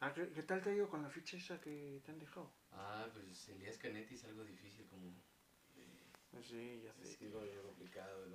Ah, 0.00 0.12
¿qué, 0.14 0.28
qué 0.30 0.42
tal 0.44 0.62
te 0.62 0.70
ha 0.70 0.74
ido 0.74 0.88
con 0.88 1.02
la 1.02 1.10
ficha 1.10 1.36
esa 1.36 1.60
que 1.60 2.00
te 2.04 2.12
han 2.12 2.18
dejado? 2.18 2.52
Ah, 2.72 3.06
pues 3.12 3.48
Elías 3.48 3.76
Canetti 3.78 4.14
es 4.14 4.24
algo 4.24 4.44
difícil 4.44 4.86
como... 4.86 5.12
Pues 6.30 6.46
sí, 6.46 6.82
ya 6.84 6.92
Es 7.02 7.20
algo 7.22 7.62
complicado, 7.62 8.26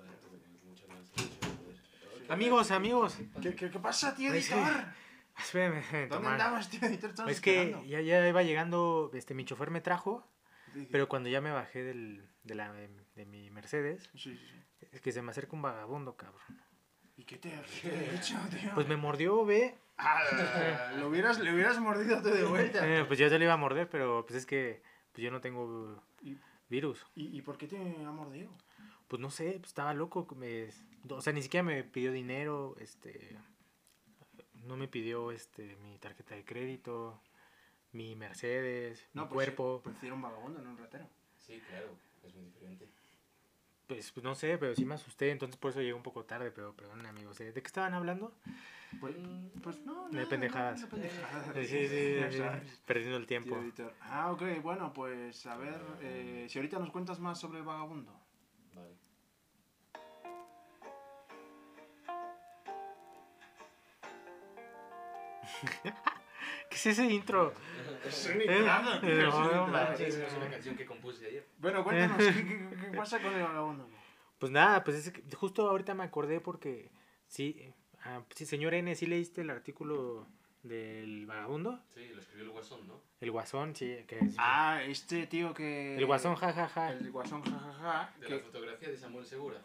mucho 0.66 0.88
más, 0.88 1.10
mucho 1.12 2.34
Amigos, 2.34 2.72
amigos. 2.72 3.18
¿Qué, 3.42 3.56
qué, 3.56 3.70
qué 3.70 3.80
pasa, 3.80 4.14
tío, 4.16 4.32
Pues 4.32 4.46
sí. 4.46 4.54
editor? 4.54 4.86
Espérame, 5.38 5.78
espérame, 5.78 6.10
¿Dónde 6.10 6.28
andabas, 6.28 6.70
tío, 6.70 6.80
editor? 6.84 7.10
Estabas 7.12 7.32
Es 7.32 7.42
que 7.42 7.76
ya, 7.88 8.02
ya 8.02 8.28
iba 8.28 8.44
llegando, 8.44 9.10
este, 9.14 9.34
mi 9.34 9.46
chofer 9.46 9.72
me 9.72 9.82
trajo, 9.82 10.28
pero 10.92 11.08
cuando 11.08 11.30
ya 11.30 11.40
me 11.40 11.52
bajé 11.52 11.84
del, 11.84 12.28
de, 12.44 12.56
la, 12.56 12.74
de 12.74 13.26
mi 13.26 13.50
Mercedes, 13.52 14.10
Sí, 14.16 14.36
sí, 14.36 14.38
sí. 14.38 14.88
es 14.92 15.02
que 15.02 15.12
se 15.12 15.22
me 15.22 15.32
acerca 15.32 15.56
un 15.56 15.62
vagabundo, 15.62 16.18
cabrón. 16.18 16.42
¿Y 17.18 17.24
qué 17.26 17.38
te, 17.38 17.50
qué 17.82 17.90
te 17.90 17.96
he 17.96 18.16
hecho, 18.16 18.36
tío? 18.50 18.72
Pues 18.74 18.88
me 18.88 18.98
mordió, 18.98 19.46
ve. 19.46 19.76
Ah, 19.98 20.92
lo 20.98 21.08
hubieras, 21.10 21.40
le 21.40 21.54
hubieras 21.54 21.80
mordido 21.80 22.22
tú 22.22 22.30
de 22.30 22.44
vuelta. 22.44 22.86
Eh, 22.88 23.06
pues 23.06 23.20
ya 23.20 23.30
se 23.30 23.38
le 23.38 23.46
iba 23.46 23.54
a 23.54 23.58
morder, 23.58 23.88
pero 23.90 24.26
pues 24.26 24.38
es 24.40 24.46
que 24.46 24.82
pues 25.12 25.24
yo 25.24 25.30
no 25.30 25.40
tengo 25.40 26.02
¿Y, 26.24 26.36
virus. 26.70 27.06
y, 27.16 27.38
y 27.38 27.42
por 27.44 27.58
qué 27.58 27.68
te 27.68 27.78
ha 27.78 28.12
mordido? 28.12 28.50
Pues 29.08 29.22
no 29.22 29.30
sé, 29.30 29.52
pues 29.60 29.68
estaba 29.68 29.94
loco. 29.94 30.28
Me, 30.36 30.70
o 31.10 31.22
sea, 31.22 31.34
ni 31.34 31.44
siquiera 31.44 31.64
me 31.64 31.84
pidió 31.84 32.12
dinero, 32.12 32.76
este... 32.80 33.38
No 34.66 34.78
me 34.78 34.88
pidió 34.88 35.32
este 35.32 35.76
mi 35.84 35.98
tarjeta 36.00 36.36
de 36.36 36.46
crédito, 36.46 37.22
mi 37.92 38.16
Mercedes, 38.16 39.08
mi 39.14 39.22
pues, 39.22 39.32
cuerpo. 39.32 39.82
Pues 39.84 40.02
era 40.02 40.14
un 40.14 40.22
vagabundo, 40.22 40.62
no 40.62 40.72
un 40.72 40.78
ratero. 40.78 41.06
Sí, 41.38 41.62
claro, 41.68 41.90
es 42.26 42.34
muy 42.34 42.46
diferente. 42.46 42.88
Pues, 43.94 44.12
pues, 44.12 44.24
no 44.24 44.34
sé, 44.34 44.58
pero 44.58 44.76
sí 44.76 44.86
me 44.86 44.96
asusté, 44.96 45.30
entonces 45.30 45.56
por 45.58 45.70
eso 45.72 45.80
llegué 45.80 45.94
un 45.94 46.02
poco 46.04 46.26
tarde, 46.26 46.52
pero 46.52 46.76
perdón 46.76 47.06
amigos. 47.06 47.40
¿eh? 47.42 47.52
¿De 47.52 47.62
qué 47.62 47.68
estaban 47.68 47.94
hablando? 47.94 48.34
Pues, 49.00 49.16
pues 49.62 49.80
no, 49.86 50.10
De 50.10 50.18
nada, 50.18 50.30
pendejadas. 50.30 50.82
no, 50.82 50.88
de 50.88 50.92
pendejadas. 50.92 51.68
Sí, 51.68 51.88
sí, 51.88 52.74
perdiendo 52.86 53.18
el 53.18 53.28
tiempo. 53.28 53.56
Ah, 54.02 54.32
ok, 54.32 54.42
bueno, 54.64 54.92
pues 54.94 55.46
a 55.46 55.58
ver, 55.58 55.80
eh, 56.02 56.48
si 56.50 56.58
ahorita 56.58 56.80
nos 56.80 56.90
cuentas 56.92 57.20
más 57.20 57.40
sobre 57.40 57.60
el 57.60 57.66
vagabundo. 57.66 58.12
Vale. 58.74 58.96
¿Qué 66.74 66.80
es 66.80 66.86
ese 66.88 67.06
intro? 67.06 67.54
Es 68.04 68.26
un 68.34 68.42
Eh, 68.42 68.46
eh, 68.50 69.28
es 69.28 70.34
una 70.34 70.50
canción 70.50 70.76
que 70.76 70.86
compuse 70.88 71.28
ayer. 71.28 71.48
Bueno, 71.60 71.84
cuéntanos, 71.84 72.18
¿qué, 72.18 72.34
qué, 72.34 72.68
qué 72.92 72.98
pasa 72.98 73.22
con 73.22 73.32
el 73.32 73.44
vagabundo? 73.44 73.88
Pues 74.40 74.52
nada, 74.52 74.84
pues 74.84 74.98
es 75.06 75.14
que 75.14 75.24
justo 75.36 75.70
ahorita 75.70 75.94
me 75.94 76.04
acordé 76.04 76.40
porque 76.42 76.90
sí, 77.28 77.72
ah, 78.06 78.24
sí, 78.36 78.48
señor 78.48 78.74
N, 78.74 78.96
¿sí 78.96 79.06
leíste 79.06 79.42
el 79.42 79.52
artículo 79.52 80.28
del 80.64 81.28
vagabundo? 81.28 81.80
Sí, 81.94 82.08
lo 82.08 82.20
escribió 82.22 82.46
el 82.46 82.50
Guasón, 82.52 82.88
¿no? 82.88 83.02
El 83.22 83.30
guasón, 83.32 83.76
sí, 83.76 84.04
que 84.08 84.18
es- 84.20 84.36
Ah, 84.40 84.82
este 84.84 85.28
tío 85.28 85.54
que... 85.54 85.96
el 85.96 86.06
guasón, 86.08 86.36
jajaja. 86.36 86.92
El 86.92 87.12
guasón, 87.12 87.44
jajaja. 87.44 88.12
De 88.20 88.26
que... 88.28 88.36
la 88.38 88.42
fotografía 88.42 88.90
de 88.90 88.98
Samuel 88.98 89.26
Segura. 89.26 89.62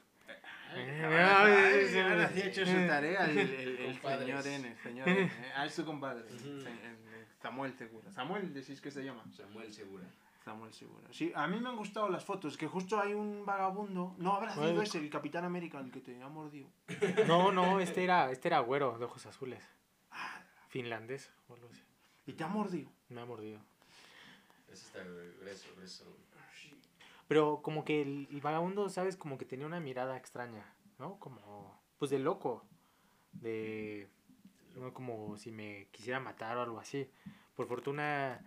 Eh, 0.75 1.03
Ay, 1.05 1.53
ay, 1.53 1.89
sí, 1.89 1.99
ahora 1.99 2.29
sí, 2.29 2.43
ha 2.43 2.47
hecho 2.47 2.67
su 2.67 2.73
tarea 2.87 3.25
el, 3.31 3.39
el, 3.39 3.79
el 3.79 4.01
señor 4.19 4.47
N, 4.47 4.77
señor 4.83 5.09
N. 5.09 5.23
eh. 5.23 5.31
Ah, 5.57 5.67
es 5.67 5.75
tu 5.75 5.85
compadre. 5.85 6.25
Samuel 7.41 7.73
Segura. 7.75 8.11
Samuel, 8.13 8.53
decís 8.53 8.81
que 8.81 8.91
se 8.91 9.03
llama. 9.05 9.25
Samuel 9.35 9.73
Segura. 9.73 10.05
Samuel 10.45 10.73
Segura. 10.73 11.09
Sí, 11.11 11.33
a 11.35 11.47
mí 11.47 11.59
me 11.61 11.69
han 11.69 11.77
gustado 11.77 12.09
las 12.09 12.25
fotos, 12.25 12.57
que 12.57 12.67
justo 12.67 13.01
hay 13.01 13.15
un 13.15 13.45
vagabundo. 13.47 14.15
No, 14.19 14.35
habrá 14.35 14.53
sido 14.53 14.73
¿Cuál? 14.75 14.87
ese, 14.87 14.99
el 14.99 15.11
Capitán 15.11 15.45
América, 15.45 15.79
el 15.81 15.91
que 15.91 16.01
te 16.01 16.21
ha 16.23 16.29
mordido. 16.29 16.69
No, 17.27 17.53
no, 17.53 17.81
este 17.81 18.05
era, 18.05 18.31
este 18.31 18.49
era 18.49 18.61
güero, 18.61 18.99
de 18.99 19.05
ojos 19.05 19.25
azules. 19.27 19.63
Finlandés 20.69 21.31
o 21.49 21.55
algo 21.55 21.69
así. 21.71 21.83
Y 22.27 22.33
te 22.35 22.45
ha 22.45 22.49
mordido. 22.49 22.91
Me 23.09 23.21
ha 23.21 23.25
mordido. 23.25 23.61
Ese 24.71 24.85
está 24.87 24.99
grueso, 25.41 25.69
grueso. 25.77 26.05
Pero 27.29 27.61
como 27.63 27.85
que 27.85 28.03
el, 28.03 28.27
el 28.33 28.41
vagabundo, 28.41 28.89
¿sabes? 28.89 29.17
Como 29.17 29.39
que 29.39 29.45
tenía 29.45 29.67
una 29.67 29.81
mirada 29.81 30.17
extraña, 30.17 30.65
¿no? 30.99 31.19
Como, 31.21 31.81
pues 31.99 32.11
de 32.11 32.19
loco. 32.19 32.65
De, 33.33 34.09
¿no? 34.75 34.93
Como 34.95 35.37
si 35.37 35.53
me 35.53 35.89
quisiera 35.91 36.21
matar 36.21 36.57
o 36.57 36.63
algo 36.63 36.79
así. 36.81 37.11
Por 37.55 37.67
fortuna, 37.67 38.41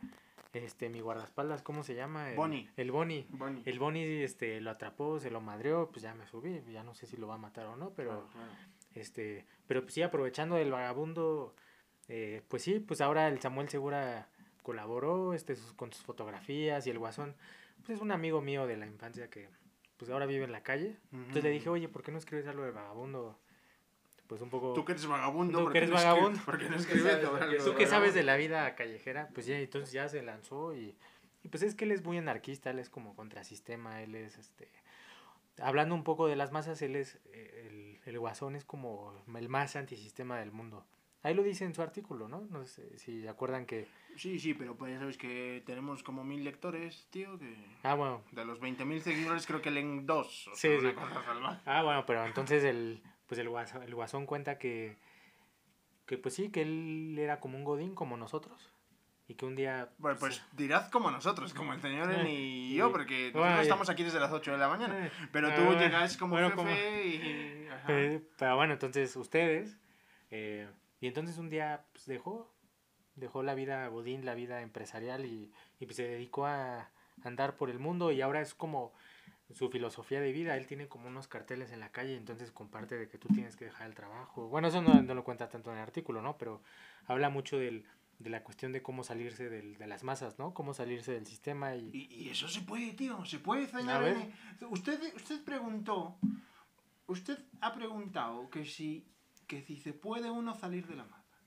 este, 0.54 0.90
mi 0.90 1.00
guardaespaldas, 1.02 1.62
¿cómo 1.62 1.84
se 1.84 1.94
llama? 1.96 2.32
El, 2.32 2.36
Bonnie. 2.38 2.70
El 2.76 2.92
Bonnie. 2.92 3.28
Bonnie. 3.30 3.62
El 3.66 3.80
Bonnie, 3.80 4.24
este, 4.24 4.60
lo 4.62 4.72
atrapó, 4.72 5.20
se 5.20 5.30
lo 5.30 5.42
madreó, 5.42 5.90
pues 5.92 6.02
ya 6.02 6.14
me 6.16 6.26
subí. 6.26 6.62
Ya 6.72 6.84
no 6.84 6.96
sé 6.96 7.06
si 7.06 7.18
lo 7.18 7.28
va 7.28 7.36
a 7.36 7.40
matar 7.40 7.68
o 7.68 7.76
no, 7.76 7.92
pero... 7.92 8.28
Claro. 8.32 8.50
Este, 8.96 9.46
pero 9.68 9.84
pues 9.84 9.94
sí, 9.94 10.02
aprovechando 10.02 10.56
del 10.56 10.72
vagabundo, 10.72 11.56
eh, 12.10 12.42
pues 12.50 12.62
sí, 12.64 12.80
pues 12.80 13.00
ahora 13.00 13.30
el 13.30 13.40
Samuel 13.40 13.70
Segura 13.70 14.28
colaboró 14.64 15.34
este, 15.34 15.56
sus- 15.56 15.72
con 15.74 15.94
sus 15.94 16.04
fotografías 16.04 16.86
y 16.86 16.90
el 16.90 17.00
Guasón, 17.00 17.36
pues 17.86 17.98
es 17.98 18.02
un 18.02 18.12
amigo 18.12 18.42
mío 18.42 18.68
de 18.68 18.78
la 18.78 18.86
infancia 18.86 19.30
que 19.30 19.50
pues 19.98 20.10
ahora 20.10 20.26
vive 20.26 20.46
en 20.46 20.52
la 20.52 20.64
calle. 20.64 20.98
Entonces 21.12 21.44
le 21.44 21.52
dije, 21.52 21.70
oye, 21.70 21.88
¿por 21.88 22.02
qué 22.02 22.12
no 22.12 22.18
escribes 22.18 22.48
algo 22.48 22.64
de 22.64 22.72
vagabundo? 22.72 23.38
Pues 24.26 24.42
un 24.42 24.50
poco... 24.50 24.74
Tú 24.74 24.86
que 24.86 24.94
eres 24.94 25.06
vagabundo. 25.06 25.60
Tú 25.60 25.64
¿por 25.66 25.74
que 25.74 25.80
qué 25.80 25.86
eres 25.86 25.92
vagabundo. 25.92 26.40
¿Por 26.44 26.58
qué 26.58 26.66
no 26.66 26.72
¿Qué 26.72 26.82
escribes 26.82 27.22
¿Tú 27.64 27.72
de 27.72 27.76
qué 27.76 27.86
sabes 27.86 28.14
de 28.14 28.24
la 28.24 28.36
vida 28.36 28.74
callejera? 28.76 29.30
Pues 29.34 29.46
ya, 29.46 29.60
entonces 29.60 29.92
ya 29.92 30.10
se 30.10 30.22
lanzó 30.24 30.74
y, 30.74 30.96
y 31.44 31.50
pues 31.50 31.64
es 31.64 31.76
que 31.76 31.86
él 31.86 31.92
es 31.92 32.04
muy 32.04 32.18
anarquista, 32.18 32.72
él 32.72 32.80
es 32.80 32.90
como 32.90 33.16
contrasistema, 33.16 34.02
él 34.02 34.16
es 34.16 34.38
este... 34.38 34.72
Hablando 35.60 35.94
un 35.94 36.04
poco 36.04 36.28
de 36.28 36.36
las 36.36 36.52
masas, 36.52 36.82
él 36.82 36.96
es, 36.96 37.20
eh, 37.34 38.00
el, 38.06 38.10
el 38.10 38.20
guasón 38.20 38.56
es 38.56 38.66
como 38.66 39.14
el 39.36 39.50
más 39.50 39.76
antisistema 39.76 40.40
del 40.40 40.52
mundo. 40.52 40.86
Ahí 41.24 41.36
lo 41.36 41.44
dice 41.44 41.66
en 41.66 41.76
su 41.76 41.82
artículo, 41.84 42.28
¿no? 42.28 42.42
No 42.50 42.66
sé 42.66 42.98
si 42.98 43.28
acuerdan 43.28 43.66
que... 43.68 43.88
Sí, 44.18 44.40
sí, 44.40 44.54
pero 44.56 44.76
pues 44.76 44.92
ya 44.94 45.00
sabes 45.00 45.18
que 45.18 45.62
tenemos 45.68 46.02
como 46.02 46.24
mil 46.24 46.44
lectores, 46.44 47.08
tío, 47.12 47.38
que... 47.38 47.56
Ah, 47.84 47.94
bueno. 47.94 48.24
De 48.32 48.44
los 48.44 48.60
20.000 48.60 49.00
seguidores 49.02 49.46
creo 49.46 49.62
que 49.62 49.70
leen 49.70 50.08
dos. 50.08 50.48
O 50.48 50.56
Sí, 50.56 50.68
sea, 50.70 50.80
una 50.80 50.90
sí. 50.90 50.96
cosa 50.96 51.24
salvaje. 51.24 51.62
Ah, 51.66 51.84
bueno, 51.84 52.06
pero 52.08 52.26
entonces 52.26 52.64
el, 52.64 53.04
pues 53.28 53.40
el, 53.40 53.50
guasón, 53.50 53.84
el 53.84 53.94
guasón 53.94 54.26
cuenta 54.26 54.58
que, 54.58 54.98
que 56.08 56.18
pues 56.18 56.34
sí, 56.34 56.50
que 56.50 56.64
él 56.64 57.16
era 57.20 57.40
como 57.40 57.56
un 57.56 57.64
godín 57.66 57.94
como 57.94 58.18
nosotros. 58.18 58.72
Y 59.28 59.36
que 59.36 59.46
un 59.46 59.56
día... 59.56 59.90
Bueno, 60.00 60.18
pues 60.20 60.44
dirás 60.54 60.90
como 60.90 61.10
nosotros, 61.12 61.54
como 61.54 61.72
el 61.74 61.80
señor 61.82 62.12
Eh, 62.12 62.30
y 62.30 62.76
yo, 62.76 62.92
porque 62.92 63.26
nosotros 63.28 63.44
Bueno, 63.46 63.62
estamos 63.62 63.90
aquí 63.90 64.04
desde 64.04 64.20
las 64.20 64.32
8 64.32 64.52
de 64.54 64.58
la 64.58 64.68
mañana. 64.68 65.06
Eh, 65.06 65.12
Pero 65.32 65.48
ah, 65.50 65.56
tú 65.56 65.62
bueno, 65.66 65.80
llegas 65.80 66.18
como 66.18 66.32
bueno, 66.34 66.50
jefe 66.50 66.58
como- 66.58 66.72
y... 66.72 67.68
ajá. 67.70 67.86
Eh, 67.94 68.22
pero 68.38 68.56
bueno, 68.58 68.74
entonces 68.74 69.16
ustedes. 69.16 69.78
eh, 70.32 70.68
y 71.02 71.08
entonces 71.08 71.38
un 71.38 71.50
día 71.50 71.86
pues, 71.92 72.06
dejó, 72.06 72.54
dejó 73.16 73.44
la 73.44 73.56
vida 73.56 73.88
Godín, 73.88 74.24
la 74.24 74.36
vida 74.36 74.62
empresarial 74.62 75.26
y, 75.26 75.52
y, 75.80 75.86
pues, 75.86 75.98
se 75.98 76.08
dedicó 76.08 76.46
a 76.46 76.92
andar 77.24 77.58
por 77.58 77.70
el 77.70 77.80
mundo 77.80 78.12
y 78.12 78.22
ahora 78.22 78.40
es 78.42 78.54
como 78.54 78.94
su 79.54 79.70
filosofía 79.70 80.22
de 80.22 80.32
vida. 80.32 80.56
Él 80.56 80.68
tiene 80.68 80.88
como 80.88 81.08
unos 81.08 81.28
carteles 81.28 81.72
en 81.72 81.80
la 81.80 81.92
calle, 81.92 82.16
entonces 82.16 82.52
comparte 82.52 82.98
de 82.98 83.10
que 83.10 83.18
tú 83.18 83.28
tienes 83.30 83.56
que 83.56 83.66
dejar 83.66 83.88
el 83.88 83.96
trabajo. 83.96 84.48
Bueno, 84.48 84.68
eso 84.70 84.82
no, 84.82 85.02
no 85.02 85.14
lo 85.14 85.24
cuenta 85.24 85.50
tanto 85.50 85.72
en 85.72 85.78
el 85.78 85.84
artículo, 85.84 86.22
¿no? 86.22 86.38
Pero 86.38 86.62
habla 87.08 87.30
mucho 87.30 87.58
del, 87.58 87.86
de 88.20 88.30
la 88.30 88.44
cuestión 88.44 88.72
de 88.72 88.82
cómo 88.82 89.04
salirse 89.04 89.50
del, 89.50 89.78
de 89.78 89.88
las 89.88 90.04
masas, 90.04 90.38
¿no? 90.40 90.54
Cómo 90.54 90.74
salirse 90.74 91.12
del 91.12 91.26
sistema 91.26 91.76
y... 91.76 91.90
Y, 91.94 92.14
y 92.14 92.30
eso 92.30 92.48
se 92.48 92.62
puede, 92.62 92.94
tío, 92.94 93.26
se 93.26 93.40
puede, 93.40 93.68
señor. 93.68 94.16
Usted, 94.70 95.14
usted 95.16 95.44
preguntó, 95.44 96.18
usted 97.08 97.38
ha 97.60 97.74
preguntado 97.74 98.50
que 98.50 98.66
si, 98.66 99.11
que 99.52 99.62
si 99.62 99.76
se 99.76 99.92
puede 99.92 100.32
uno 100.32 100.56
salir 100.56 100.88
de 100.88 100.96
la 100.96 101.04
mata. 101.04 101.38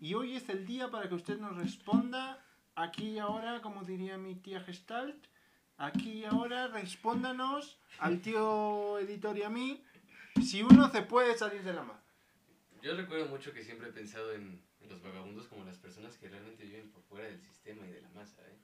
Y 0.00 0.14
hoy 0.14 0.34
es 0.34 0.48
el 0.48 0.64
día 0.64 0.90
para 0.90 1.10
que 1.10 1.14
usted 1.14 1.38
nos 1.38 1.54
responda, 1.58 2.42
aquí 2.74 3.10
y 3.10 3.18
ahora, 3.18 3.60
como 3.60 3.84
diría 3.84 4.16
mi 4.16 4.34
tía 4.34 4.62
Gestalt, 4.62 5.26
aquí 5.76 6.10
y 6.20 6.24
ahora 6.24 6.68
respóndanos 6.68 7.78
al 7.98 8.22
tío 8.22 8.98
editor 8.98 9.36
y 9.36 9.42
a 9.42 9.50
mí, 9.50 9.84
si 10.42 10.62
uno 10.62 10.90
se 10.90 11.02
puede 11.02 11.36
salir 11.36 11.62
de 11.62 11.74
la 11.74 11.82
mata. 11.82 12.02
Yo 12.80 12.96
recuerdo 12.96 13.26
mucho 13.26 13.52
que 13.52 13.62
siempre 13.62 13.90
he 13.90 13.92
pensado 13.92 14.32
en, 14.32 14.62
los 14.88 15.02
vagabundos 15.02 15.46
como 15.46 15.62
las 15.66 15.76
personas 15.76 16.16
que 16.16 16.30
realmente 16.30 16.64
viven 16.64 16.90
por 16.90 17.02
fuera 17.02 17.26
del 17.26 17.42
sistema 17.42 17.86
y 17.86 17.90
de 17.90 18.00
la 18.00 18.08
masa. 18.08 18.40
¿eh? 18.48 18.56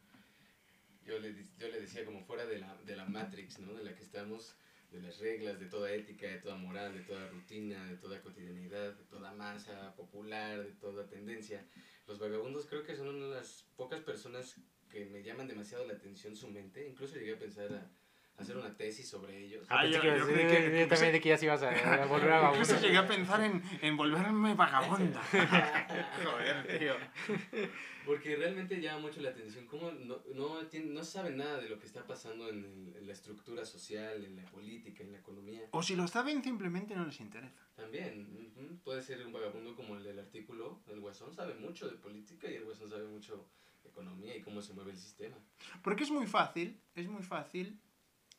Yo, 1.04 1.18
le, 1.18 1.34
yo 1.58 1.68
le 1.68 1.82
decía 1.82 2.06
como 2.06 2.24
fuera 2.24 2.46
de 2.46 2.60
la, 2.60 2.74
de 2.86 2.96
la 2.96 3.04
Matrix, 3.04 3.58
¿no? 3.58 3.74
de 3.74 3.84
la 3.84 3.94
que 3.94 4.02
estamos, 4.02 4.56
de 4.96 5.02
las 5.02 5.18
reglas, 5.18 5.60
de 5.60 5.66
toda 5.66 5.92
ética, 5.92 6.26
de 6.26 6.38
toda 6.38 6.56
moral, 6.56 6.94
de 6.94 7.04
toda 7.04 7.28
rutina, 7.28 7.86
de 7.86 7.96
toda 7.96 8.22
cotidianidad, 8.22 8.94
de 8.94 9.04
toda 9.04 9.32
masa 9.34 9.94
popular, 9.94 10.64
de 10.64 10.72
toda 10.72 11.06
tendencia. 11.06 11.64
Los 12.06 12.18
vagabundos 12.18 12.66
creo 12.66 12.82
que 12.82 12.96
son 12.96 13.08
una 13.08 13.26
de 13.26 13.34
las 13.34 13.66
pocas 13.76 14.00
personas 14.00 14.60
que 14.88 15.04
me 15.06 15.22
llaman 15.22 15.48
demasiado 15.48 15.86
la 15.86 15.94
atención 15.94 16.34
su 16.34 16.48
mente. 16.48 16.88
Incluso 16.88 17.16
llegué 17.16 17.34
a 17.34 17.38
pensar 17.38 17.72
a, 17.72 17.90
hacer 18.38 18.56
una 18.56 18.74
tesis 18.76 19.08
sobre 19.08 19.36
ellos. 19.44 19.66
Ah, 19.70 19.78
Ah, 19.80 19.86
yo- 19.86 20.00
que 20.00 20.06
yo 20.08 20.26
creí 20.26 20.42
yo- 20.44 20.48
que- 20.50 20.64
yo 20.64 20.70
que- 20.70 20.86
también 20.86 21.12
de 21.12 21.20
que 21.20 21.28
ya 21.30 21.38
se 21.38 21.46
ibas 21.46 21.62
a, 21.62 21.70
a 21.70 21.70
volver 22.06 22.32
a 22.32 22.50
Incluso 22.50 22.74
vagabundo. 22.74 22.80
llegué 22.86 22.98
a 22.98 23.06
pensar 23.06 23.40
en, 23.42 23.62
en 23.82 23.96
volverme 23.96 24.54
vagabunda. 24.54 25.22
Joder, 26.24 26.78
tío. 26.78 26.94
Porque 28.04 28.36
realmente 28.36 28.80
llama 28.80 29.00
mucho 29.00 29.20
la 29.20 29.30
atención 29.30 29.66
cómo 29.66 29.90
no, 29.90 30.22
no, 30.34 30.60
no 30.62 31.04
saben 31.04 31.38
nada 31.38 31.58
de 31.60 31.68
lo 31.68 31.78
que 31.80 31.86
está 31.86 32.06
pasando 32.06 32.48
en, 32.48 32.58
el- 32.64 32.96
en 32.96 33.06
la 33.06 33.12
estructura 33.12 33.64
social, 33.64 34.24
en 34.24 34.36
la 34.36 34.44
política, 34.44 35.02
en 35.02 35.12
la 35.12 35.18
economía. 35.18 35.62
O 35.72 35.82
si 35.82 35.96
lo 35.96 36.06
saben, 36.06 36.42
simplemente 36.44 36.94
no 36.94 37.04
les 37.04 37.18
interesa. 37.20 37.66
También, 37.74 38.52
ujú, 38.56 38.76
puede 38.84 39.02
ser 39.02 39.24
un 39.26 39.32
vagabundo 39.32 39.74
como 39.74 39.96
el 39.96 40.04
del 40.04 40.18
artículo. 40.20 40.80
El 40.88 41.00
Guasón 41.00 41.34
sabe 41.34 41.54
mucho 41.54 41.88
de 41.88 41.96
política 41.96 42.48
y 42.50 42.54
el 42.54 42.64
Guasón 42.64 42.88
sabe 42.90 43.06
mucho 43.06 43.48
de 43.82 43.88
economía 43.90 44.36
y 44.36 44.40
cómo 44.42 44.62
se 44.62 44.72
mueve 44.72 44.92
el 44.92 44.98
sistema. 44.98 45.36
Porque 45.82 46.04
es 46.04 46.10
muy 46.10 46.26
fácil, 46.26 46.78
es 46.94 47.08
muy 47.08 47.22
fácil, 47.24 47.80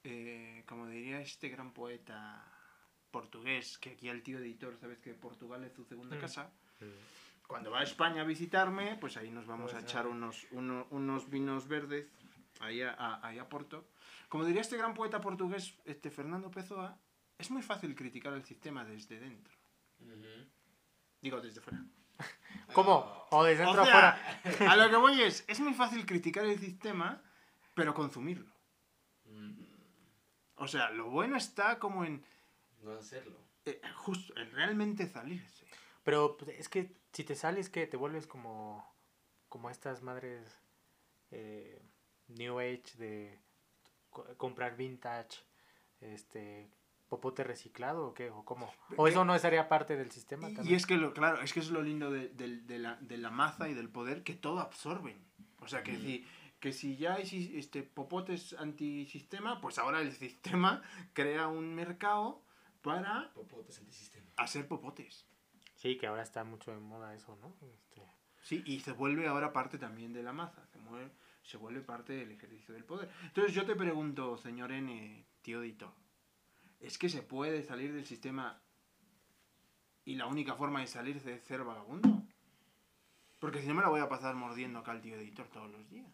eh, 0.09 0.63
como 0.67 0.87
diría 0.87 1.19
este 1.19 1.49
gran 1.49 1.73
poeta 1.73 2.43
portugués, 3.11 3.77
que 3.77 3.91
aquí 3.91 4.07
el 4.09 4.23
tío 4.23 4.39
editor, 4.39 4.77
sabes 4.77 4.99
que 4.99 5.13
Portugal 5.13 5.63
es 5.65 5.73
su 5.73 5.83
segunda 5.83 6.15
Mm. 6.15 6.19
casa. 6.19 6.49
Cuando 7.47 7.71
va 7.71 7.79
a 7.79 7.83
España 7.83 8.21
a 8.21 8.25
visitarme, 8.25 8.95
pues 8.97 9.17
ahí 9.17 9.31
nos 9.31 9.45
vamos 9.47 9.73
a 9.73 9.79
echar 9.81 10.05
ah. 10.05 10.09
unos, 10.09 10.45
uno- 10.51 10.87
unos 10.91 11.29
vinos 11.29 11.67
verdes, 11.67 12.07
ahí 12.59 12.81
a, 12.81 12.91
a- 12.93 13.25
ahí 13.27 13.39
a 13.39 13.49
Porto. 13.49 13.89
Como 14.29 14.45
diría 14.45 14.61
este 14.61 14.77
gran 14.77 14.93
poeta 14.93 15.19
portugués, 15.21 15.73
este 15.85 16.09
Fernando 16.11 16.51
Pessoa, 16.51 16.97
es 17.37 17.49
muy 17.51 17.61
fácil 17.61 17.95
criticar 17.95 18.33
el 18.33 18.43
sistema 18.43 18.83
desde 18.85 19.19
dentro. 19.19 19.53
Digo, 21.21 21.41
desde 21.41 21.61
fuera. 21.61 21.83
¿Cómo? 22.73 23.25
O 23.31 23.43
de 23.43 23.53
O 23.53 23.57
dentro 23.57 23.81
a 23.81 23.85
sea, 23.85 24.09
afuera. 24.43 24.71
a 24.71 24.75
lo 24.77 24.89
que 24.89 24.95
voy 24.97 25.21
es, 25.21 25.43
es 25.47 25.59
muy 25.59 25.73
fácil 25.73 26.05
criticar 26.05 26.45
el 26.45 26.59
sistema, 26.59 27.21
pero 27.73 27.93
consumirlo. 27.93 28.51
O 30.57 30.67
sea, 30.67 30.89
lo 30.91 31.09
bueno 31.09 31.37
está 31.37 31.79
como 31.79 32.03
en 32.05 32.23
No 32.81 32.91
hacerlo. 32.93 33.37
eh, 33.65 33.81
justo, 33.95 34.35
en 34.37 34.51
realmente 34.51 35.07
salirse. 35.07 35.65
Pero 36.03 36.37
pues, 36.37 36.57
es 36.59 36.69
que 36.69 36.95
si 37.13 37.23
te 37.23 37.35
sales, 37.35 37.69
que 37.69 37.85
te 37.87 37.97
vuelves 37.97 38.27
como, 38.27 38.85
como 39.49 39.69
estas 39.69 40.01
madres 40.01 40.47
eh, 41.31 41.81
New 42.27 42.59
Age 42.59 42.83
de 42.97 43.39
co- 44.09 44.25
comprar 44.37 44.75
vintage, 44.77 45.39
este 45.99 46.69
popote 47.09 47.43
reciclado 47.43 48.07
o 48.07 48.13
qué, 48.13 48.29
o 48.29 48.43
cómo. 48.45 48.71
O 48.97 49.05
¿Qué? 49.05 49.11
eso 49.11 49.23
no 49.25 49.37
sería 49.39 49.69
parte 49.69 49.95
del 49.95 50.11
sistema 50.11 50.49
Y, 50.49 50.53
también. 50.55 50.73
y 50.73 50.75
es 50.77 50.85
que, 50.85 50.97
lo, 50.97 51.13
claro, 51.13 51.41
es 51.41 51.53
que 51.53 51.59
es 51.61 51.69
lo 51.69 51.81
lindo 51.81 52.11
de, 52.11 52.29
de- 52.29 52.57
de 52.61 52.79
la, 52.79 52.95
de 52.97 53.17
la 53.17 53.29
maza 53.31 53.69
y 53.69 53.73
del 53.73 53.89
poder, 53.89 54.23
que 54.23 54.33
todo 54.33 54.59
absorben. 54.59 55.17
O 55.61 55.67
sea, 55.67 55.83
que, 55.83 55.95
si, 55.97 56.25
que 56.67 56.73
si 56.73 56.97
ya 56.97 57.13
hay 57.15 57.51
este, 57.55 57.81
popotes 57.81 58.51
antisistema, 58.59 59.61
pues 59.61 59.77
ahora 59.79 60.01
el 60.01 60.11
sistema 60.11 60.81
crea 61.13 61.47
un 61.47 61.73
mercado 61.73 62.43
para 62.81 63.31
Popotes 63.33 63.79
antisistema. 63.79 64.27
hacer 64.35 64.67
popotes. 64.67 65.25
Sí, 65.75 65.97
que 65.97 66.07
ahora 66.07 66.23
está 66.23 66.43
mucho 66.43 66.71
de 66.71 66.79
moda 66.79 67.13
eso, 67.15 67.37
¿no? 67.37 67.55
Este, 67.73 68.01
Sí, 68.41 68.63
y 68.65 68.81
se 68.81 68.91
vuelve 68.91 69.27
ahora 69.27 69.53
parte 69.53 69.77
también 69.77 70.11
de 70.11 70.23
la 70.23 70.33
maza, 70.33 70.65
se, 70.67 70.79
mueve- 70.79 71.11
se 71.43 71.55
vuelve 71.55 71.79
parte 71.81 72.11
del 72.13 72.31
ejercicio 72.31 72.73
del 72.73 72.83
poder. 72.83 73.09
Entonces 73.23 73.53
yo 73.53 73.65
te 73.65 73.75
pregunto, 73.75 74.35
señor 74.37 74.73
N, 74.73 75.25
tío 75.41 75.61
Dito, 75.61 75.93
¿es 76.81 76.97
que 76.97 77.07
se 77.07 77.21
puede 77.21 77.63
salir 77.63 77.93
del 77.93 78.05
sistema 78.05 78.59
y 80.03 80.15
la 80.15 80.27
única 80.27 80.55
forma 80.55 80.81
de 80.81 80.87
salir 80.87 81.15
es 81.25 81.41
ser 81.43 81.63
vagabundo? 81.63 82.23
Porque 83.39 83.61
si 83.61 83.67
no 83.67 83.73
me 83.75 83.81
la 83.83 83.89
voy 83.89 84.01
a 84.01 84.09
pasar 84.09 84.35
mordiendo 84.35 84.79
acá 84.79 84.91
al 84.91 85.01
tío 85.01 85.15
editor 85.15 85.47
todos 85.47 85.69
los 85.71 85.89
días. 85.89 86.07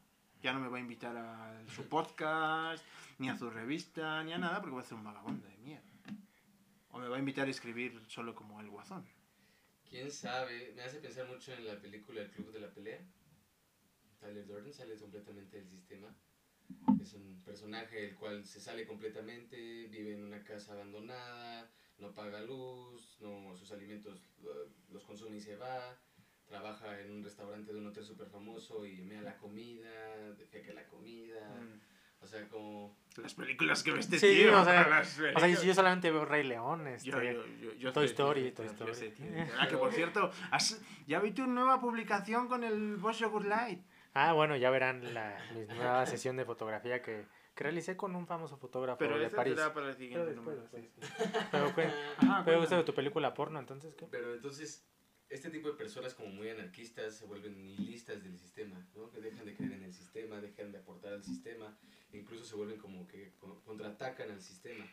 Ya 0.44 0.52
no 0.52 0.60
me 0.60 0.68
va 0.68 0.76
a 0.76 0.82
invitar 0.82 1.16
a 1.16 1.64
su 1.74 1.88
podcast, 1.88 2.84
ni 3.18 3.30
a 3.30 3.38
su 3.38 3.50
revista, 3.50 4.22
ni 4.26 4.34
a 4.34 4.38
nada, 4.38 4.60
porque 4.60 4.74
voy 4.74 4.82
a 4.82 4.86
ser 4.86 4.98
un 4.98 5.06
vagabundo 5.06 5.48
de 5.48 5.58
mierda. 5.60 5.90
O 6.92 7.00
me 7.00 7.08
va 7.08 7.16
a 7.16 7.20
invitar 7.20 7.48
a 7.48 7.50
escribir 7.50 7.98
solo 8.10 8.36
como 8.36 8.60
el 8.60 8.70
guasón. 8.70 9.06
¿Quién 9.90 10.12
sabe? 10.12 10.74
Me 10.76 10.84
hace 10.84 11.00
pensar 11.00 11.30
mucho 11.30 11.54
en 11.54 11.66
la 11.66 11.80
película 11.80 12.22
El 12.22 12.30
Club 12.30 12.52
de 12.52 12.60
la 12.60 12.70
Pelea. 12.74 13.00
Tyler 14.20 14.46
Durden 14.46 14.74
sale 14.74 14.98
completamente 14.98 15.56
del 15.62 15.70
sistema. 15.70 16.14
Es 17.02 17.14
un 17.14 17.42
personaje 17.46 18.10
el 18.10 18.16
cual 18.16 18.46
se 18.46 18.60
sale 18.60 18.86
completamente, 18.86 19.88
vive 19.88 20.14
en 20.14 20.26
una 20.26 20.44
casa 20.44 20.74
abandonada, 20.74 21.72
no 22.00 22.14
paga 22.14 22.42
luz, 22.42 23.18
no, 23.22 23.56
sus 23.56 23.72
alimentos 23.72 24.20
uh, 24.42 24.94
los 24.94 25.06
consume 25.06 25.38
y 25.38 25.42
se 25.42 25.56
va. 25.56 25.98
Trabaja 26.54 27.00
en 27.00 27.10
un 27.12 27.24
restaurante 27.24 27.74
de 27.74 27.80
un 27.80 27.88
hotel 27.88 28.04
súper 28.04 28.28
famoso 28.28 28.86
y 28.86 29.02
mea 29.02 29.24
la 29.24 29.36
comida, 29.38 29.90
defeca 30.38 30.72
la 30.74 30.86
comida. 30.86 31.40
O 32.22 32.28
sea, 32.28 32.48
como... 32.48 32.96
Las 33.18 33.34
películas 33.34 33.82
que 33.82 33.92
ve 33.92 34.00
este 34.00 34.20
Sí, 34.20 34.28
tío. 34.44 34.62
o 34.62 34.64
sea, 34.64 34.88
las 34.88 35.20
o 35.36 35.40
sea, 35.40 35.48
yo 35.48 35.74
solamente 35.74 36.12
veo 36.12 36.26
Rey 36.26 36.44
León, 36.44 36.86
este, 36.88 37.10
Yo- 37.10 37.22
yo- 37.24 37.44
yo- 37.60 37.74
yo 37.74 37.92
Toy 37.92 38.06
Story, 38.06 38.52
Toy 38.52 38.68
yo 38.68 38.72
Story. 38.72 38.94
sé, 38.94 39.10
tío. 39.10 39.26
Ah, 39.60 39.68
que 39.68 39.78
por 39.78 39.92
cierto, 39.92 40.30
has- 40.52 40.80
ya 41.08 41.20
vi 41.20 41.32
tu 41.32 41.48
nueva 41.48 41.80
publicación 41.82 42.48
con 42.48 42.64
el 42.64 42.98
Bosch 42.98 43.24
Good 43.24 43.46
Light. 43.46 43.82
Ah, 44.14 44.34
bueno, 44.34 44.56
ya 44.56 44.70
verán 44.70 45.12
la, 45.16 45.36
mi 45.56 45.66
nueva 45.76 46.06
sesión 46.06 46.38
de 46.38 46.46
fotografía 46.46 47.02
que, 47.02 47.26
que 47.56 47.64
realicé 47.64 47.98
con 47.98 48.16
un 48.16 48.28
famoso 48.28 48.58
fotógrafo 48.58 49.00
Pero 49.00 49.18
de 49.18 49.30
París. 49.32 49.56
será 49.56 49.74
para 49.74 49.88
el 49.90 49.96
Pero 49.96 49.98
siguiente 49.98 50.26
después, 50.36 50.56
número. 50.56 50.62
después. 50.72 50.84
sí, 51.02 51.24
sí. 51.24 51.40
Pero, 51.52 51.76
¿qué? 51.76 51.82
Ajá, 52.18 52.44
¿Pero 52.46 52.58
cuéntame. 52.60 52.82
de 52.82 52.86
tu 52.86 52.94
película 52.94 53.34
porno, 53.34 53.60
entonces 53.60 53.96
qué? 53.96 54.06
Pero 54.12 54.36
entonces, 54.36 54.86
este 55.30 55.50
tipo 55.50 55.70
de 55.70 55.78
personas 55.78 56.14
como 56.14 56.30
muy 56.30 56.50
anarquistas 56.50 57.16
se 57.16 57.26
vuelven 57.26 57.66
nihilistas 57.66 58.24
del 58.24 58.38
sistema, 58.38 58.86
¿no? 58.96 59.10
Que 59.10 59.20
dejan 59.20 59.46
de 59.46 59.56
creer 59.56 59.74
en 59.74 59.84
el 59.84 59.94
sistema, 59.94 60.40
dejan 60.40 60.72
de 60.72 60.78
aportar 60.80 61.14
al 61.14 61.24
sistema, 61.24 61.76
incluso 62.12 62.46
se 62.46 62.56
vuelven 62.56 62.78
como 62.78 63.08
que 63.08 63.32
co- 63.40 63.62
contraatacan 63.64 64.30
al 64.30 64.42
sistema. 64.42 64.86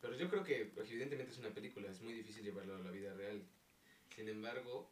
Pero 0.00 0.14
yo 0.16 0.28
creo 0.28 0.44
que 0.44 0.72
evidentemente 0.76 1.32
es 1.32 1.38
una 1.38 1.54
película, 1.54 1.90
es 1.90 2.00
muy 2.02 2.12
difícil 2.12 2.42
llevarlo 2.44 2.76
a 2.76 2.78
la 2.80 2.90
vida 2.90 3.12
real. 3.14 3.42
Sin 4.14 4.28
embargo, 4.28 4.90